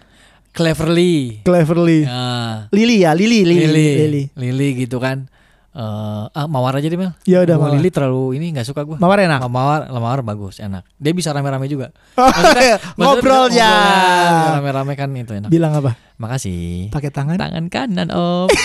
Cleverly. 0.50 1.40
cleverly 1.40 2.02
Ah, 2.04 2.66
Lili 2.70 3.00
ya 3.00 3.14
Lili 3.14 3.46
Lili 3.46 3.64
Lili. 3.64 3.86
Lili, 3.96 4.22
Lili. 4.34 4.68
gitu 4.76 4.98
kan. 4.98 5.30
Eh, 5.70 5.82
ah, 6.28 6.46
mawar 6.46 6.74
aja 6.74 6.84
deh 6.84 6.98
Mel. 6.98 7.14
ya 7.22 7.40
udah 7.40 7.54
Gua 7.54 7.70
Mawar. 7.70 7.78
Lili 7.78 7.90
terlalu 7.90 8.34
ini 8.34 8.50
nggak 8.50 8.66
suka 8.66 8.82
gue. 8.82 8.98
Mawar 8.98 9.22
enak 9.22 9.38
Mawar, 9.46 9.86
mawar 9.88 10.18
bagus, 10.20 10.58
enak. 10.58 10.82
Dia 10.96 11.14
bisa 11.14 11.30
rame-rame 11.30 11.70
juga. 11.70 11.94
ngobrol 12.18 12.26
Maksudnya 12.26 12.62
ya 12.64 12.76
ngobrolnya 12.98 13.70
Rame-rame 14.58 14.92
kan 14.94 15.08
itu 15.14 15.32
enak. 15.32 15.46
bilang 15.46 15.70
apa 15.72 15.94
Makasih. 16.18 16.90
pakai 16.90 17.08
tangan 17.08 17.38
Tangan 17.38 17.70
kanan 17.70 18.08
om. 18.10 18.50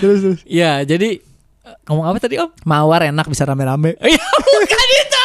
terus 0.00 0.18
terus 0.22 0.38
ya 0.44 0.80
jadi 0.82 1.18
eh, 1.18 1.76
ngomong 1.84 2.06
apa 2.06 2.18
tadi 2.18 2.38
om? 2.38 2.48
mawar 2.64 3.04
enak 3.04 3.26
bisa 3.26 3.44
rame-rame 3.44 3.92
Ya 4.00 4.24
bukan 4.46 4.88
itu, 4.96 5.17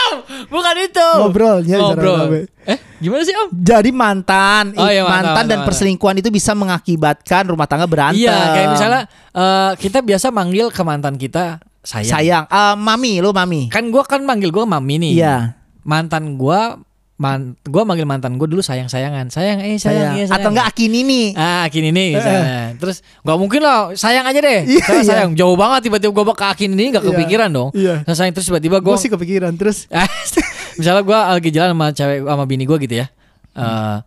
bukan 0.47 0.75
itu. 0.79 1.07
Ngobrolnya 1.17 1.77
Ngobrol. 1.77 2.47
Eh 2.63 2.77
gimana 2.97 3.21
sih 3.21 3.35
om? 3.35 3.51
jadi 3.51 3.91
mantan 3.91 4.71
Oh, 4.73 4.87
iya, 4.87 5.03
mantan, 5.03 5.11
mantan, 5.27 5.45
dan 5.45 5.57
mantan. 5.57 5.67
perselingkuhan 5.67 6.15
itu 6.15 6.29
bisa 6.29 6.51
mengakibatkan 6.53 7.43
rumah 7.45 7.65
tangga 7.65 7.83
berantem 7.83 8.21
Iya 8.21 8.37
kayak 8.49 8.67
misalnya 8.71 9.01
eh, 9.29 9.71
kita 9.77 9.99
biasa 9.99 10.27
manggil 10.29 10.67
ke 10.67 10.81
mantan 10.81 11.15
kita 11.15 11.59
sayang. 11.79 12.07
sayang 12.09 12.43
Ah, 12.47 12.73
mami 12.73 13.19
lu 13.19 13.29
mami 13.29 13.67
Kan 13.67 13.89
gua 13.89 14.03
kan 14.03 14.21
manggil 14.21 14.49
gua 14.49 14.63
mami 14.63 14.95
nih. 14.97 15.13
iya 15.17 15.59
Mantan 15.81 16.35
gua 16.35 16.79
man 17.13 17.53
gua 17.63 17.85
manggil 17.85 18.03
mantan 18.03 18.35
gua 18.35 18.49
dulu 18.49 18.59
sayang 18.59 18.89
sayangan 18.89 19.29
sayang 19.29 19.61
eh 19.61 19.77
sayang, 19.77 19.77
sayang 19.77 20.13
iya, 20.15 20.25
sayang. 20.25 20.41
atau 20.41 20.49
enggak 20.49 20.67
akin 20.73 20.91
ini 20.91 21.21
Ah, 21.33 21.69
Akin 21.69 21.83
ini 21.85 22.17
misalnya. 22.17 22.73
Terus 22.75 22.97
nggak 23.21 23.37
mungkin 23.37 23.61
lah, 23.61 23.93
sayang 23.93 24.25
aja 24.25 24.39
deh. 24.39 24.59
Iya, 24.65 24.81
Saya 24.81 24.97
iya. 24.97 25.05
sayang 25.05 25.31
jauh 25.33 25.53
banget 25.53 25.87
tiba-tiba 25.87 26.09
gue 26.11 26.33
ke 26.33 26.45
Akin 26.47 26.69
ini 26.73 26.89
nggak 26.89 27.05
Iya, 27.05 27.11
kepikiran 27.13 27.49
dong. 27.49 27.69
iya. 27.71 28.01
Saya 28.03 28.15
sayang 28.19 28.33
terus 28.33 28.49
tiba-tiba 28.49 28.77
gue 28.77 28.89
gue 28.89 28.97
sih 28.97 29.07
kepikiran 29.07 29.53
terus 29.55 29.85
misalnya 30.77 31.01
gue 31.01 31.19
lagi 31.37 31.49
jalan 31.49 31.71
sama 31.71 31.87
cewek 31.89 32.19
sama 32.25 32.43
bini 32.43 32.63
gue 32.65 32.77
gitu 32.81 32.95
ya. 32.97 33.07
Eh, 33.53 33.97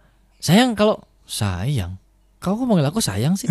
sayang 0.42 0.74
kalau 0.74 0.98
sayang, 1.24 1.96
kau 2.36 2.54
kok 2.54 2.66
manggil 2.66 2.84
aku 2.84 2.98
sayang 2.98 3.34
sih? 3.34 3.46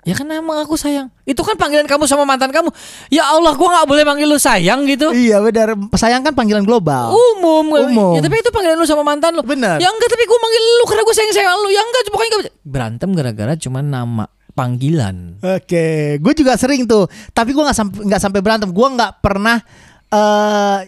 Ya 0.00 0.16
kan 0.16 0.24
emang 0.32 0.64
aku 0.64 0.80
sayang. 0.80 1.12
Itu 1.28 1.44
kan 1.44 1.60
panggilan 1.60 1.84
kamu 1.84 2.08
sama 2.08 2.24
mantan 2.24 2.48
kamu. 2.48 2.72
Ya 3.12 3.28
Allah, 3.28 3.52
gua 3.52 3.68
nggak 3.68 3.86
boleh 3.86 4.04
manggil 4.08 4.28
lu 4.32 4.40
sayang 4.40 4.88
gitu. 4.88 5.12
iya 5.12 5.36
benar 5.44 5.76
sayang 5.92 6.24
kan 6.24 6.32
panggilan 6.32 6.64
global 6.64 7.12
Umum, 7.12 7.68
Umum. 7.68 8.16
Ya 8.16 8.24
tapi 8.24 8.40
itu 8.40 8.48
panggilan 8.48 8.80
lu 8.80 8.88
sama 8.88 9.04
mantan 9.04 9.36
lu. 9.36 9.44
Benar. 9.44 9.76
Ya 9.76 9.92
enggak, 9.92 10.08
tapi 10.08 10.24
gua 10.24 10.38
manggil 10.40 10.62
lu 10.64 10.84
karena 10.88 11.02
gua 11.04 11.14
sayang 11.14 11.32
sayang 11.36 11.52
lu. 11.60 11.68
Ya 11.68 11.82
enggak, 11.84 12.00
pokoknya 12.08 12.30
enggak. 12.32 12.54
Berantem 12.64 13.08
gara-gara 13.12 13.52
cuma 13.60 13.84
nama 13.84 14.24
panggilan. 14.52 15.40
Oke, 15.40 16.18
gue 16.18 16.32
juga 16.36 16.58
sering 16.58 16.84
tuh. 16.84 17.06
Tapi 17.32 17.54
gue 17.54 17.62
nggak 17.62 17.76
sampai 17.76 17.98
nggak 18.04 18.20
sampai 18.20 18.40
berantem. 18.44 18.68
Gue 18.68 18.86
nggak 18.92 19.22
pernah 19.24 19.56
eh 20.10 20.78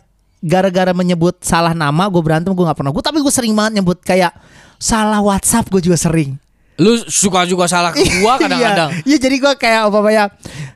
gara-gara 0.42 0.90
menyebut 0.90 1.38
salah 1.40 1.72
nama 1.72 2.11
gue 2.11 2.22
berantem. 2.22 2.53
Gue 2.53 2.64
nggak 2.66 2.79
pernah. 2.79 2.92
Gue 2.92 3.01
tapi 3.05 3.18
gue 3.22 3.33
sering 3.33 3.55
banget 3.55 3.81
nyebut 3.81 3.98
kayak 4.03 4.35
salah 4.77 5.22
WhatsApp. 5.22 5.70
Gue 5.70 5.81
juga 5.81 5.96
sering. 5.96 6.37
Lu 6.81 6.97
suka 7.05 7.45
juga 7.45 7.69
salah 7.69 7.93
ke 7.93 8.01
gua 8.25 8.41
kadang-kadang. 8.41 8.91
Iya, 9.05 9.05
iya, 9.05 9.17
jadi 9.21 9.37
gue 9.37 9.53
kayak 9.57 9.81
apa 9.89 10.11
ya? 10.11 10.25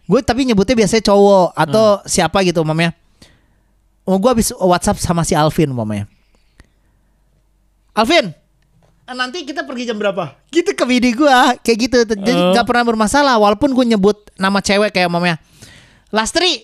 Gue 0.04 0.20
tapi 0.20 0.44
nyebutnya 0.44 0.76
biasanya 0.76 1.04
cowok 1.04 1.56
atau 1.56 1.86
Hmm. 1.98 2.04
siapa 2.04 2.44
gitu 2.44 2.60
umpamanya. 2.60 2.92
Oh 4.04 4.20
gue 4.20 4.30
habis 4.30 4.52
WhatsApp 4.52 5.00
sama 5.00 5.24
si 5.24 5.32
Alvin 5.32 5.72
umpamanya. 5.72 6.06
Alvin, 7.96 8.28
nanti 9.08 9.40
kita 9.42 9.64
pergi 9.64 9.88
jam 9.88 9.96
berapa? 9.96 10.36
Gitu 10.52 10.76
ke 10.76 10.84
bini 10.84 11.16
gua, 11.16 11.56
kayak 11.58 11.78
gitu. 11.80 11.98
Jadi 12.04 12.32
Oh. 12.34 12.52
nggak 12.52 12.66
pernah 12.68 12.84
bermasalah 12.84 13.34
walaupun 13.40 13.72
gue 13.72 13.84
nyebut 13.88 14.28
nama 14.36 14.60
cewek 14.60 14.92
kayak 14.92 15.08
mamanya. 15.08 15.40
Lastri. 16.12 16.60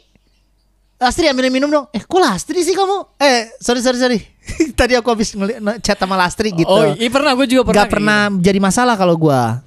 Lastri 1.01 1.27
ambilin 1.27 1.51
minum 1.51 1.66
dong. 1.66 1.87
Eh, 1.90 1.99
kok 1.99 2.21
Lastri 2.21 2.62
sih 2.62 2.77
kamu? 2.77 3.18
Eh, 3.18 3.51
sorry 3.59 3.81
sorry 3.83 3.99
sorry. 3.99 4.21
Tadi 4.78 4.92
aku 4.98 5.09
habis 5.12 5.33
ngeliat 5.33 5.62
chat 5.81 5.96
sama 5.96 6.18
Lastri 6.18 6.50
gitu. 6.50 6.66
Oh, 6.66 6.94
iya 6.98 7.09
pernah 7.09 7.33
gue 7.38 7.46
juga 7.46 7.62
pernah. 7.62 7.85
Gak 7.87 7.92
pernah 7.94 8.20
jadi 8.42 8.59
masalah 8.59 8.94
kalau 8.98 9.14
gua. 9.14 9.62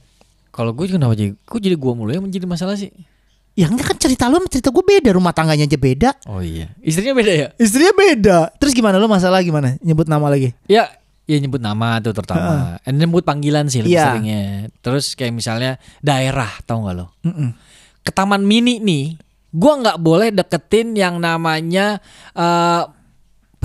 Kalau 0.51 0.71
gue 0.71 0.87
juga 0.87 0.99
kenapa 1.03 1.15
jadi? 1.15 1.31
Kok 1.35 1.59
jadi 1.59 1.75
gue 1.75 1.91
mulu 1.95 2.11
yang 2.11 2.23
menjadi 2.23 2.47
masalah 2.47 2.75
sih? 2.75 2.91
Ya 3.55 3.71
enggak 3.71 3.95
kan 3.95 3.97
cerita 3.99 4.27
lu 4.27 4.35
sama 4.39 4.51
cerita 4.51 4.67
gue 4.67 4.83
beda, 4.83 5.15
rumah 5.15 5.31
tangganya 5.31 5.63
aja 5.63 5.79
beda. 5.79 6.09
Oh 6.27 6.43
iya. 6.43 6.71
Istrinya 6.83 7.15
beda 7.15 7.31
ya? 7.31 7.47
Istrinya 7.55 7.93
beda. 7.95 8.37
Terus 8.59 8.75
gimana 8.75 8.99
lu 8.99 9.07
masalah 9.07 9.39
gimana? 9.39 9.79
Nyebut 9.79 10.11
nama 10.11 10.27
lagi. 10.27 10.51
Ya, 10.67 10.91
ya 11.23 11.39
nyebut 11.39 11.63
nama 11.63 12.03
tuh 12.03 12.11
terutama. 12.11 12.79
And 12.83 12.99
nyebut 12.99 13.23
panggilan 13.23 13.71
sih 13.71 13.79
lebih 13.79 13.95
Iya. 13.95 14.11
seringnya. 14.11 14.43
Terus 14.83 15.15
kayak 15.15 15.31
misalnya 15.31 15.79
daerah, 16.03 16.51
tahu 16.67 16.83
nggak 16.83 16.95
lo? 16.99 17.15
Mm-mm. 17.23 17.55
Ke 18.03 18.11
taman 18.11 18.43
mini 18.43 18.83
nih, 18.83 19.15
gua 19.55 19.79
nggak 19.79 19.97
boleh 20.03 20.35
deketin 20.35 20.91
yang 20.99 21.15
namanya 21.19 22.03
eh 22.35 22.83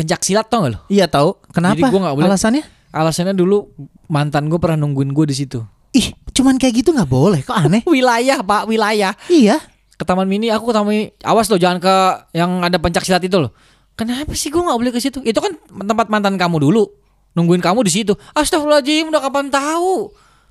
pencak 0.00 0.24
silat 0.24 0.48
tau 0.48 0.64
gak 0.64 0.72
lo? 0.72 0.78
Iya 0.88 1.04
tahu. 1.06 1.36
Kenapa? 1.52 1.76
Jadi 1.76 1.82
gua 1.86 2.00
nggak 2.00 2.14
boleh- 2.16 2.28
Alasannya? 2.28 2.64
Alasannya 2.90 3.34
dulu 3.34 3.68
mantan 4.08 4.48
gue 4.48 4.56
pernah 4.56 4.80
nungguin 4.80 5.12
gue 5.12 5.26
di 5.28 5.36
situ. 5.36 5.60
Ih, 5.92 6.10
cuman 6.32 6.56
kayak 6.56 6.80
gitu 6.80 6.90
nggak 6.90 7.06
boleh. 7.06 7.40
Kok 7.44 7.58
aneh? 7.60 7.82
Wilayah 7.90 8.40
pak, 8.40 8.64
wilayah. 8.64 9.12
iya. 9.28 9.60
Ke 9.94 10.02
taman 10.02 10.24
mini, 10.24 10.48
aku 10.48 10.64
ke 10.64 10.74
taman 10.74 10.88
mini. 10.88 11.06
Awas 11.20 11.46
lo, 11.46 11.60
jangan 11.60 11.76
ke 11.76 11.94
yang 12.32 12.64
ada 12.64 12.80
pencak 12.80 13.04
silat 13.04 13.20
itu 13.20 13.36
loh. 13.36 13.52
Kenapa 13.92 14.32
sih 14.32 14.48
gue 14.48 14.58
nggak 14.58 14.74
boleh 14.74 14.90
ke 14.90 14.98
situ? 14.98 15.20
Itu 15.20 15.38
kan 15.38 15.52
tempat 15.68 16.08
mantan 16.08 16.34
kamu 16.34 16.56
dulu. 16.58 16.88
Nungguin 17.30 17.60
kamu 17.60 17.84
di 17.84 17.92
situ. 17.92 18.16
Astagfirullahaladzim, 18.32 19.06
udah 19.06 19.20
kapan 19.20 19.52
tahu? 19.52 20.08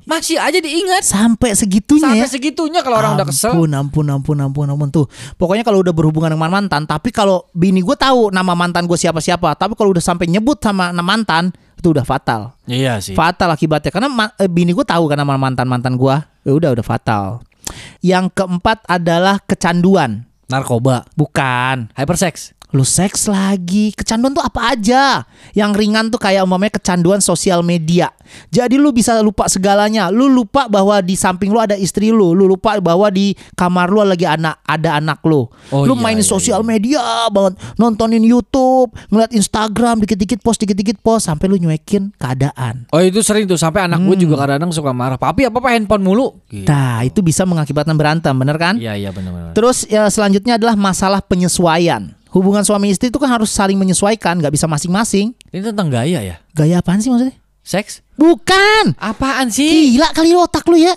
Masih 0.08 0.40
aja 0.40 0.58
diingat. 0.58 1.04
Sampai 1.04 1.54
segitunya 1.54 2.02
Sampai 2.08 2.24
ya. 2.24 2.32
segitunya 2.32 2.80
kalau 2.82 2.98
orang 2.98 3.14
udah 3.16 3.28
kesel. 3.28 3.52
Ampun, 3.54 3.72
ampun, 3.74 4.06
ampun, 4.10 4.38
ampun, 4.40 4.66
ampun 4.68 4.90
tuh. 4.90 5.06
Pokoknya 5.36 5.62
kalau 5.62 5.80
udah 5.80 5.94
berhubungan 5.94 6.34
dengan 6.34 6.50
mantan, 6.50 6.84
tapi 6.84 7.12
kalau 7.12 7.46
bini 7.52 7.80
gue 7.80 7.94
tahu 7.94 8.30
nama 8.30 8.54
mantan 8.54 8.88
gue 8.88 8.98
siapa-siapa, 8.98 9.54
tapi 9.54 9.76
kalau 9.78 9.94
udah 9.94 10.02
sampai 10.02 10.26
nyebut 10.26 10.58
sama 10.60 10.90
nama 10.90 11.06
mantan, 11.06 11.54
itu 11.78 11.94
udah 11.94 12.04
fatal. 12.04 12.58
Iya 12.66 13.00
sih. 13.00 13.14
Fatal 13.16 13.50
akibatnya 13.50 13.92
karena 13.92 14.10
ma- 14.10 14.34
eh, 14.36 14.50
bini 14.50 14.74
gue 14.74 14.84
tahu 14.84 15.08
kan 15.08 15.18
nama 15.18 15.38
mantan-mantan 15.38 15.94
gue. 15.96 16.16
Ya 16.44 16.52
udah 16.52 16.70
udah 16.74 16.86
fatal. 16.86 17.46
Yang 18.02 18.34
keempat 18.34 18.82
adalah 18.90 19.38
kecanduan. 19.40 20.26
Narkoba, 20.50 21.06
Bukan. 21.14 21.94
hypersex. 21.94 22.58
Lu 22.70 22.86
seks 22.86 23.26
lagi. 23.26 23.90
Kecanduan 23.98 24.30
tuh 24.30 24.46
apa 24.46 24.78
aja? 24.78 25.26
Yang 25.58 25.72
ringan 25.74 26.14
tuh 26.14 26.22
kayak 26.22 26.46
umpamanya 26.46 26.78
kecanduan 26.78 27.18
sosial 27.18 27.66
media. 27.66 28.14
Jadi 28.54 28.78
lu 28.78 28.94
bisa 28.94 29.18
lupa 29.26 29.50
segalanya. 29.50 30.14
Lu 30.14 30.30
lupa 30.30 30.70
bahwa 30.70 31.02
di 31.02 31.18
samping 31.18 31.50
lu 31.50 31.58
ada 31.58 31.74
istri 31.74 32.14
lu. 32.14 32.38
Lu 32.38 32.46
lupa 32.46 32.78
bahwa 32.78 33.10
di 33.10 33.34
kamar 33.58 33.90
lu 33.90 34.06
lagi 34.06 34.30
anak 34.30 34.62
ada 34.70 35.02
anak 35.02 35.18
lu. 35.26 35.50
Oh 35.74 35.82
lu 35.82 35.98
iya, 35.98 36.02
main 36.06 36.22
iya, 36.22 36.30
sosial 36.30 36.62
media 36.62 37.02
banget, 37.34 37.58
nontonin 37.82 38.22
YouTube, 38.22 38.94
ngeliat 39.10 39.34
Instagram 39.34 40.06
dikit-dikit 40.06 40.46
post, 40.46 40.62
dikit-dikit 40.62 41.02
post 41.02 41.26
sampai 41.26 41.50
lu 41.50 41.58
nyuekin 41.58 42.14
keadaan. 42.22 42.86
Oh 42.94 43.02
itu 43.02 43.26
sering 43.26 43.50
tuh 43.50 43.58
sampai 43.58 43.90
anak 43.90 43.98
gue 44.06 44.14
Hmm. 44.14 44.24
juga 44.30 44.46
kadang-kadang 44.46 44.70
suka 44.70 44.94
marah. 44.94 45.18
Papi 45.18 45.50
apa 45.50 45.58
apa 45.58 45.74
handphone 45.74 46.06
mulu? 46.06 46.38
Gitu. 46.54 46.70
Nah, 46.70 47.02
itu 47.02 47.26
bisa 47.26 47.50
mengakibatkan 47.50 47.98
berantem, 47.98 48.38
bener 48.38 48.62
kan? 48.62 48.78
Iya 48.78 48.94
iya 48.94 49.10
benar-benar. 49.10 49.58
Terus 49.58 49.90
ya 49.90 50.06
selanjutnya 50.06 50.62
adalah 50.62 50.78
masalah 50.78 51.26
penyesuaian. 51.26 52.14
Hubungan 52.30 52.62
suami 52.62 52.94
istri 52.94 53.10
itu 53.10 53.18
kan 53.18 53.30
harus 53.30 53.50
saling 53.50 53.74
menyesuaikan, 53.74 54.38
nggak 54.38 54.54
bisa 54.54 54.70
masing-masing. 54.70 55.34
Ini 55.50 55.74
tentang 55.74 55.90
gaya 55.90 56.22
ya? 56.22 56.38
Gaya 56.54 56.78
apaan 56.78 57.02
sih 57.02 57.10
maksudnya? 57.10 57.34
Seks? 57.66 58.06
Bukan. 58.18 58.94
Apaan 59.02 59.50
sih? 59.50 59.98
Gila 59.98 60.14
kali 60.14 60.34
lu 60.34 60.42
otak 60.42 60.66
lu 60.70 60.78
ya. 60.78 60.94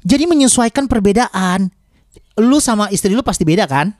Jadi 0.00 0.24
menyesuaikan 0.24 0.88
perbedaan. 0.88 1.68
Lu 2.40 2.60
sama 2.60 2.88
istri 2.88 3.12
lu 3.12 3.20
pasti 3.24 3.44
beda 3.44 3.64
kan? 3.68 3.92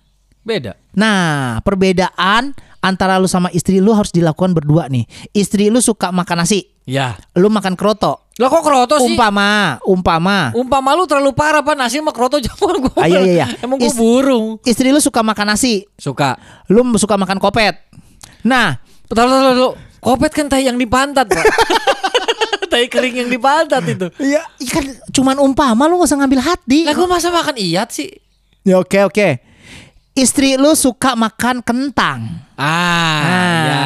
Beda. 0.45 0.77
Nah, 0.93 1.59
perbedaan 1.65 2.53
antara 2.81 3.19
lu 3.19 3.27
sama 3.27 3.51
istri 3.51 3.81
lu 3.81 3.91
harus 3.93 4.13
dilakukan 4.13 4.53
berdua 4.55 4.87
nih. 4.87 5.05
Istri 5.33 5.69
lu 5.69 5.81
suka 5.83 6.13
makan 6.13 6.45
nasi, 6.47 6.69
Ya. 6.87 7.19
lu 7.35 7.49
makan 7.51 7.75
kroto. 7.75 8.26
Lah 8.37 8.53
kok 8.53 8.61
kroto 8.61 9.01
sih? 9.01 9.17
Umpama, 9.17 9.81
umpama. 9.89 10.53
Umpama 10.53 10.93
lu 10.93 11.09
terlalu 11.09 11.33
parah 11.33 11.65
pak 11.65 11.73
nasi 11.73 12.05
sama 12.05 12.13
kroto 12.13 12.37
jamur 12.37 12.85
gue. 12.85 12.93
Ah, 13.01 13.09
iya, 13.09 13.21
iya, 13.25 13.33
iya. 13.33 13.47
Emang 13.65 13.81
Is- 13.81 13.97
burung. 13.97 14.61
Istri 14.61 14.93
lu 14.93 15.01
suka 15.01 15.25
makan 15.25 15.57
nasi, 15.57 15.89
Suka. 15.97 16.37
lu 16.69 16.85
suka 17.01 17.17
makan 17.17 17.41
kopet. 17.41 17.81
Nah, 18.45 18.77
bentar, 19.09 19.25
bentar. 19.25 19.73
Kopet 19.97 20.33
kan 20.37 20.47
tai 20.47 20.69
yang 20.69 20.77
di 20.77 20.85
pantat 20.85 21.27
pak. 21.27 21.45
tai 22.71 22.87
kering 22.87 23.25
yang 23.25 23.31
di 23.33 23.41
pantat 23.41 23.83
itu. 23.89 24.13
Iya, 24.21 24.45
kan 24.69 24.85
cuman 25.11 25.41
umpama 25.41 25.89
lu 25.89 25.97
gak 25.99 26.13
usah 26.13 26.21
ngambil 26.21 26.45
hati. 26.45 26.85
Lah 26.85 26.93
gue 26.93 27.09
masa 27.09 27.33
makan 27.33 27.57
iat 27.57 27.89
sih? 27.89 28.13
Ya 28.63 28.77
oke 28.77 29.01
oke. 29.09 29.41
Istri 30.13 30.61
lu 30.61 30.77
suka 30.77 31.17
makan 31.17 31.65
kentang. 31.65 32.45
Ah, 32.55 33.21
Nah, 33.25 33.65
ya. 33.65 33.85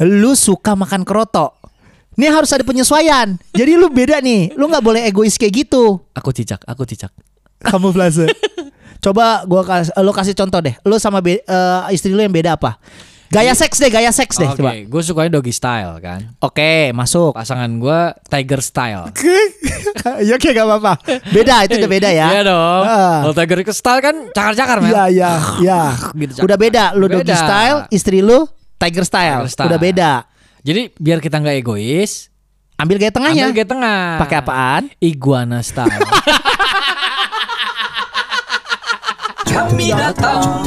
lu 0.00 0.32
suka 0.32 0.72
makan 0.72 1.04
keroto. 1.04 1.52
Ini 2.14 2.26
harus 2.28 2.50
ada 2.50 2.62
penyesuaian. 2.62 3.34
Jadi 3.50 3.72
lu 3.74 3.88
beda 3.88 4.18
nih. 4.18 4.54
Lu 4.54 4.66
nggak 4.66 4.84
boleh 4.84 5.02
egois 5.04 5.34
kayak 5.34 5.66
gitu. 5.66 5.98
Aku 6.12 6.30
cicak, 6.30 6.62
aku 6.62 6.82
cicak. 6.84 7.10
Kamu 7.58 7.90
blase. 7.90 8.30
Coba 8.98 9.44
gua 9.44 9.62
kasih 9.62 9.92
lu 10.00 10.12
kasih 10.12 10.34
contoh 10.34 10.60
deh. 10.60 10.74
Lu 10.80 10.96
sama 10.96 11.18
be- 11.18 11.40
eh, 11.40 11.80
istri 11.90 12.10
lu 12.10 12.20
yang 12.20 12.32
beda 12.32 12.54
apa? 12.54 12.78
Gaya 13.34 13.50
seks 13.50 13.82
deh, 13.82 13.90
gaya 13.90 14.14
seks 14.14 14.38
deh 14.38 14.46
Oke, 14.46 14.62
coba. 14.62 14.70
gue 14.78 15.02
sukanya 15.02 15.30
doggy 15.34 15.50
style 15.50 15.98
kan. 15.98 16.38
Oke, 16.38 16.94
masuk. 16.94 17.34
Pasangan 17.34 17.66
gue 17.66 18.00
tiger 18.30 18.62
style. 18.62 19.10
ya 20.28 20.38
oke 20.38 20.48
gak 20.54 20.62
apa-apa. 20.62 20.92
Beda 21.34 21.66
itu 21.66 21.74
udah 21.74 21.90
beda 21.90 22.08
ya. 22.14 22.26
Iya 22.30 22.42
dong. 22.46 22.82
Kalau 22.86 23.34
tiger 23.34 23.58
style 23.74 24.00
kan 24.00 24.14
cakar-cakar 24.30 24.76
men. 24.78 24.94
Iya 24.94 25.04
iya 25.10 25.30
iya. 25.58 25.80
Gitu, 26.20 26.46
Udah 26.46 26.54
beda. 26.54 26.84
Lu 26.94 27.10
doggy 27.10 27.26
Beda. 27.26 27.42
style, 27.42 27.78
istri 27.90 28.22
lu 28.22 28.46
tiger 28.78 29.02
style. 29.02 29.42
Tiger 29.42 29.50
style. 29.50 29.66
Udah 29.66 29.80
beda. 29.82 30.12
Jadi 30.64 30.96
biar 30.96 31.20
kita 31.20 31.44
nggak 31.44 31.60
egois, 31.60 32.32
Ambil 32.80 32.96
gaya 32.96 33.12
tengahnya. 33.12 33.46
ambil 33.46 33.54
gaya 33.54 33.68
tengah. 33.68 34.16
Pakai 34.16 34.36
apaan? 34.40 34.82
Iguana 34.96 35.60
style. 35.60 35.92
Kami 39.54 39.94
datang, 39.94 40.66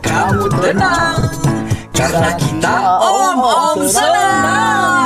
kamu 0.00 0.48
tenang 0.56 1.18
Karena 1.92 2.32
kita 2.40 2.74
om-om 3.04 3.84
senang 3.84 5.04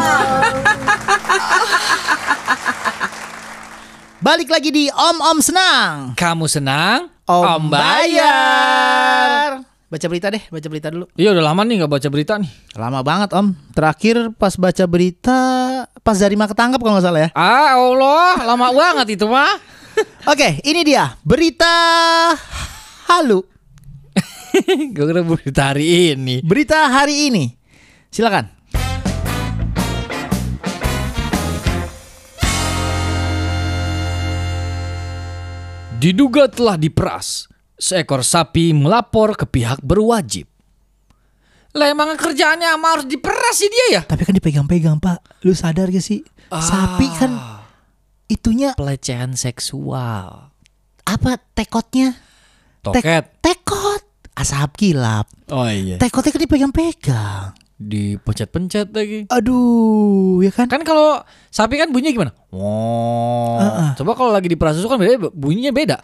Balik 4.22 4.50
lagi 4.50 4.70
di 4.70 4.86
Om 4.86 5.18
Om 5.18 5.38
Senang. 5.42 5.94
Kamu 6.14 6.46
senang? 6.46 7.10
Om, 7.26 7.70
bayar. 7.70 9.62
Baca 9.88 10.04
berita 10.04 10.28
deh, 10.28 10.44
baca 10.52 10.68
berita 10.68 10.92
dulu. 10.92 11.08
Iya 11.16 11.32
udah 11.32 11.44
lama 11.48 11.64
nih 11.64 11.80
nggak 11.80 11.92
baca 11.96 12.08
berita 12.12 12.36
nih. 12.36 12.52
Lama 12.76 13.00
banget 13.00 13.32
Om. 13.32 13.56
Terakhir 13.72 14.36
pas 14.36 14.52
baca 14.60 14.84
berita 14.84 15.38
pas 16.04 16.12
Zarima 16.12 16.44
ketangkap 16.44 16.76
kalau 16.76 17.00
nggak 17.00 17.06
salah 17.08 17.20
ya. 17.24 17.30
Ah 17.32 17.80
Allah, 17.80 18.36
lama 18.44 18.68
banget 18.84 19.16
itu 19.16 19.24
mah. 19.24 19.56
Oke, 20.32 20.60
ini 20.68 20.84
dia 20.84 21.16
berita 21.24 21.72
halu. 23.08 23.40
Gue 24.92 25.04
kira 25.08 25.24
berita 25.24 25.72
hari 25.72 26.12
ini. 26.12 26.44
Berita 26.44 26.84
hari 26.92 27.32
ini. 27.32 27.48
Silakan. 28.12 28.60
Diduga 35.98 36.46
telah 36.46 36.78
diperas, 36.78 37.50
seekor 37.78 38.20
sapi 38.20 38.74
melapor 38.74 39.32
ke 39.32 39.46
pihak 39.46 39.80
berwajib. 39.80 40.50
Lah 41.72 41.86
emang 41.86 42.12
kerjaannya 42.14 42.68
ama 42.68 42.98
harus 42.98 43.06
diperas 43.06 43.54
sih 43.54 43.68
dia 43.68 43.86
ya? 43.94 44.02
Tapi 44.02 44.24
kan 44.24 44.34
dipegang-pegang 44.34 44.98
Pak. 44.98 45.46
Lu 45.46 45.52
sadar 45.52 45.88
gak 45.88 46.02
sih? 46.02 46.24
Sapi 46.48 47.06
kan 47.14 47.30
itunya 48.26 48.74
pelecehan 48.74 49.32
seksual. 49.32 50.50
apa 51.04 51.40
tekotnya? 51.54 52.12
Tek- 52.84 53.00
Toket. 53.00 53.24
tekot. 53.40 54.02
Asap 54.34 54.76
kilap. 54.76 55.24
Oh 55.48 55.64
iya. 55.64 55.96
Tekotnya 55.96 56.30
kan 56.30 56.42
dipegang-pegang. 56.42 57.46
Dipencet-pencet 57.78 58.90
lagi. 58.90 59.24
Aduh, 59.30 60.42
ya 60.42 60.50
kan? 60.50 60.66
Kan 60.66 60.82
kalau 60.82 61.22
sapi 61.48 61.78
kan 61.78 61.88
bunyinya 61.88 62.12
gimana? 62.12 62.32
Wow. 62.50 63.56
Heeh. 63.56 63.88
Coba 63.96 64.12
kalau 64.12 64.30
lagi 64.30 64.46
diperas 64.46 64.74
susu 64.74 64.86
kan 64.86 64.98
beda, 64.98 65.30
bunyinya 65.30 65.70
beda. 65.70 65.96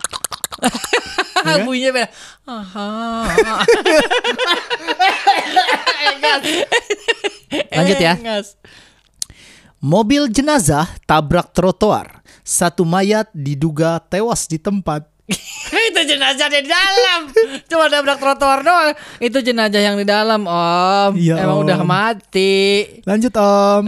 Bunyinya 1.64 1.90
beda. 1.92 2.08
Aha. 2.48 2.88
Lanjut 7.76 7.98
ya. 8.00 8.14
Mobil 9.84 10.32
jenazah 10.32 10.88
tabrak 11.04 11.52
trotoar. 11.52 12.24
Satu 12.44 12.84
mayat 12.84 13.28
diduga 13.32 14.00
tewas 14.00 14.48
di 14.48 14.56
tempat. 14.60 15.08
itu 15.88 16.00
jenazah 16.04 16.48
di 16.52 16.60
dalam. 16.68 17.32
Cuma 17.64 17.88
nabrak 17.88 18.20
trotoar 18.20 18.60
doang. 18.60 18.92
Itu 19.16 19.40
jenazah 19.40 19.80
yang 19.80 19.96
di 19.96 20.04
dalam, 20.04 20.44
Om. 20.44 21.16
Iya, 21.16 21.40
Emang 21.40 21.64
Om. 21.64 21.64
udah 21.64 21.80
mati. 21.80 22.84
Lanjut 23.08 23.32
Om. 23.32 23.84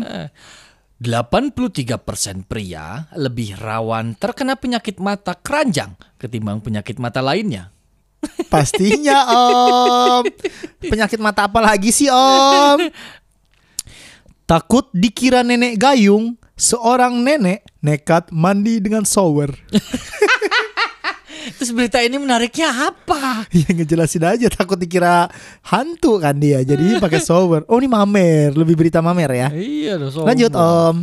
83% 0.97 2.49
pria 2.49 3.05
lebih 3.13 3.61
rawan 3.61 4.17
terkena 4.17 4.57
penyakit 4.57 4.97
mata 4.97 5.37
keranjang 5.37 5.93
ketimbang 6.17 6.65
penyakit 6.65 6.97
mata 6.97 7.21
lainnya. 7.21 7.69
Pastinya 8.53 9.29
Om. 9.29 10.25
Penyakit 10.81 11.21
mata 11.21 11.45
apa 11.45 11.61
lagi 11.61 11.93
sih 11.93 12.09
Om? 12.09 12.89
Takut 14.47 14.89
dikira 14.95 15.43
nenek 15.43 15.77
gayung, 15.77 16.39
seorang 16.57 17.21
nenek 17.21 17.67
nekat 17.85 18.33
mandi 18.33 18.81
dengan 18.81 19.05
shower. 19.05 19.53
Terus 21.55 21.71
berita 21.71 22.03
ini 22.03 22.19
menariknya 22.19 22.91
apa? 22.91 23.47
Ya 23.55 23.71
ngejelasin 23.71 24.25
aja 24.27 24.47
takut 24.51 24.75
dikira 24.77 25.31
hantu 25.63 26.19
kan 26.19 26.35
dia. 26.37 26.67
Jadi 26.67 26.99
pakai 26.99 27.23
shower. 27.23 27.63
Oh 27.71 27.79
ini 27.79 27.87
mamer, 27.87 28.51
lebih 28.53 28.75
berita 28.75 28.99
mamer 28.99 29.31
ya. 29.31 29.49
Iya 29.55 30.01
dong. 30.03 30.11
sombong. 30.11 30.29
Lanjut 30.35 30.53
Om. 30.53 30.97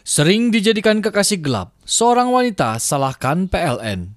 Sering 0.00 0.48
dijadikan 0.48 0.98
kekasih 1.04 1.38
gelap, 1.40 1.76
seorang 1.84 2.32
wanita 2.32 2.80
salahkan 2.80 3.46
PLN. 3.46 4.16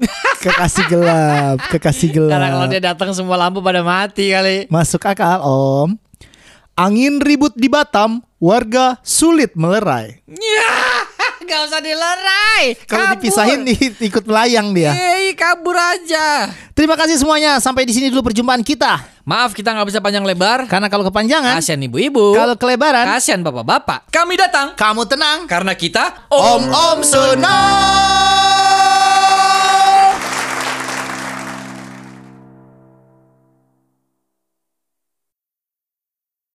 Kekasih 0.40 0.84
gelap, 0.88 1.60
kekasih 1.68 2.08
Karena 2.16 2.48
kalau 2.48 2.64
gelap. 2.64 2.72
dia 2.72 2.80
datang 2.80 3.10
semua 3.12 3.36
lampu 3.36 3.60
pada 3.60 3.84
mati 3.84 4.32
kali. 4.32 4.64
Masuk 4.72 5.04
akal 5.04 5.44
Om. 5.44 6.00
Angin 6.72 7.20
ribut 7.20 7.52
di 7.52 7.68
Batam, 7.68 8.24
warga 8.40 8.96
sulit 9.04 9.52
melerai. 9.52 10.24
Ya, 10.24 10.72
gak 11.40 11.60
usah 11.66 11.80
dilerai. 11.80 12.64
Kalau 12.84 13.06
dipisahin 13.14 13.64
nih, 13.64 13.78
ikut 14.08 14.24
melayang 14.24 14.72
dia. 14.72 14.92
Eh, 14.92 15.32
kabur 15.32 15.74
aja. 15.74 16.50
Terima 16.72 16.96
kasih 16.96 17.16
semuanya. 17.16 17.56
Sampai 17.58 17.84
di 17.84 17.92
sini 17.92 18.08
dulu 18.08 18.24
perjumpaan 18.24 18.60
kita. 18.60 19.00
Maaf 19.20 19.52
kita 19.52 19.70
nggak 19.70 19.88
bisa 19.88 20.00
panjang 20.00 20.24
lebar. 20.24 20.64
Karena 20.66 20.88
kalau 20.88 21.04
kepanjangan, 21.04 21.60
Kasian 21.60 21.78
ibu-ibu. 21.78 22.32
kalau 22.34 22.56
kelebaran, 22.56 23.04
Kasian 23.06 23.44
bapak-bapak. 23.44 24.08
Kami 24.08 24.34
datang 24.34 24.72
kamu 24.74 25.02
tenang. 25.06 25.38
karena 25.46 25.76
kita 25.76 26.26
Om 26.26 26.62
Om 26.66 26.98
Senang. 27.04 28.39